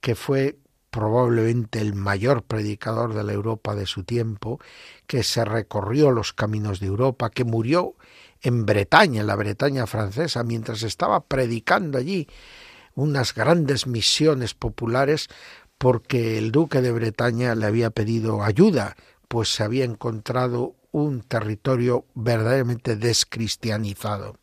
que 0.00 0.14
fue 0.14 0.58
probablemente 0.90 1.80
el 1.80 1.94
mayor 1.94 2.42
predicador 2.42 3.14
de 3.14 3.24
la 3.24 3.32
Europa 3.32 3.74
de 3.74 3.86
su 3.86 4.04
tiempo, 4.04 4.58
que 5.06 5.22
se 5.22 5.44
recorrió 5.44 6.10
los 6.10 6.32
caminos 6.32 6.80
de 6.80 6.86
Europa, 6.86 7.30
que 7.30 7.44
murió 7.44 7.94
en 8.42 8.66
Bretaña, 8.66 9.20
en 9.20 9.26
la 9.26 9.36
Bretaña 9.36 9.86
francesa, 9.86 10.42
mientras 10.42 10.82
estaba 10.82 11.24
predicando 11.24 11.98
allí 11.98 12.26
unas 12.94 13.34
grandes 13.34 13.86
misiones 13.86 14.54
populares 14.54 15.28
porque 15.78 16.36
el 16.36 16.52
duque 16.52 16.82
de 16.82 16.92
Bretaña 16.92 17.54
le 17.54 17.66
había 17.66 17.90
pedido 17.90 18.42
ayuda, 18.42 18.96
pues 19.28 19.48
se 19.54 19.62
había 19.62 19.84
encontrado 19.84 20.74
un 20.92 21.22
territorio 21.22 22.04
verdaderamente 22.14 22.96
descristianizado. 22.96 24.36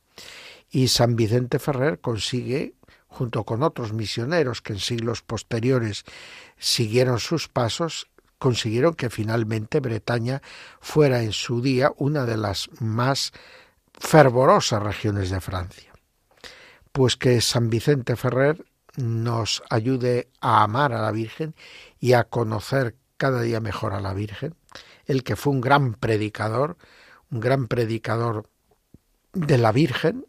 Y 0.69 0.87
San 0.87 1.15
Vicente 1.15 1.59
Ferrer 1.59 1.99
consigue, 1.99 2.73
junto 3.07 3.43
con 3.43 3.63
otros 3.63 3.93
misioneros 3.93 4.61
que 4.61 4.73
en 4.73 4.79
siglos 4.79 5.21
posteriores 5.21 6.03
siguieron 6.57 7.19
sus 7.19 7.47
pasos, 7.47 8.07
consiguieron 8.39 8.93
que 8.93 9.09
finalmente 9.09 9.79
Bretaña 9.79 10.41
fuera 10.79 11.23
en 11.23 11.33
su 11.33 11.61
día 11.61 11.91
una 11.97 12.25
de 12.25 12.37
las 12.37 12.69
más 12.79 13.31
fervorosas 13.93 14.81
regiones 14.81 15.29
de 15.29 15.41
Francia. 15.41 15.96
Pues 16.97 17.15
que 17.15 17.41
San 17.41 17.69
Vicente 17.69 18.15
Ferrer 18.15 18.65
nos 18.95 19.61
ayude 19.69 20.31
a 20.41 20.63
amar 20.63 20.93
a 20.93 21.01
la 21.03 21.11
Virgen 21.11 21.53
y 21.99 22.13
a 22.13 22.23
conocer 22.23 22.95
cada 23.17 23.43
día 23.43 23.59
mejor 23.59 23.93
a 23.93 24.01
la 24.01 24.15
Virgen, 24.15 24.55
el 25.05 25.23
que 25.23 25.35
fue 25.35 25.53
un 25.53 25.61
gran 25.61 25.93
predicador, 25.93 26.75
un 27.29 27.39
gran 27.39 27.67
predicador 27.67 28.49
de 29.33 29.59
la 29.59 29.71
Virgen, 29.71 30.25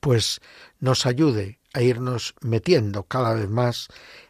pues 0.00 0.40
nos 0.80 1.04
ayude 1.04 1.58
a 1.74 1.82
irnos 1.82 2.34
metiendo 2.40 3.02
cada 3.02 3.34
vez 3.34 3.50
más 3.50 3.88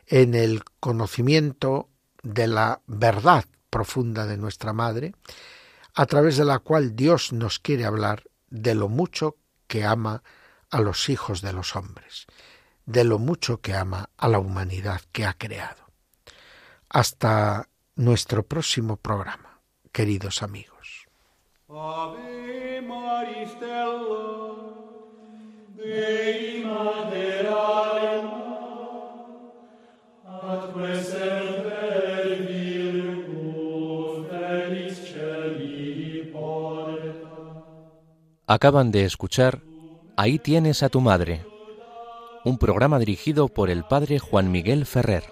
en 0.08 0.34
el 0.34 0.64
conocimiento 0.80 1.90
de 2.24 2.48
la 2.48 2.80
verdad 2.88 3.44
profunda 3.70 4.26
de 4.26 4.36
nuestra 4.36 4.72
Madre, 4.72 5.14
a 5.94 6.06
través 6.06 6.36
de 6.38 6.44
la 6.44 6.58
cual 6.58 6.96
Dios 6.96 7.32
nos 7.32 7.60
quiere 7.60 7.84
hablar 7.84 8.24
de 8.50 8.74
lo 8.74 8.88
mucho 8.88 9.36
que 9.68 9.84
ama 9.84 10.24
los 10.80 11.08
hijos 11.08 11.42
de 11.42 11.52
los 11.52 11.76
hombres, 11.76 12.26
de 12.86 13.04
lo 13.04 13.18
mucho 13.18 13.60
que 13.60 13.74
ama 13.74 14.10
a 14.16 14.28
la 14.28 14.38
humanidad 14.38 15.00
que 15.12 15.26
ha 15.26 15.34
creado. 15.34 15.82
Hasta 16.88 17.68
nuestro 17.96 18.42
próximo 18.42 18.96
programa, 18.96 19.60
queridos 19.92 20.42
amigos. 20.42 21.06
Acaban 38.46 38.90
de 38.90 39.04
escuchar 39.04 39.62
Ahí 40.22 40.38
tienes 40.38 40.84
a 40.84 40.88
tu 40.88 41.00
madre, 41.00 41.44
un 42.44 42.56
programa 42.56 43.00
dirigido 43.00 43.48
por 43.48 43.70
el 43.70 43.82
padre 43.82 44.20
Juan 44.20 44.52
Miguel 44.52 44.86
Ferrer. 44.86 45.24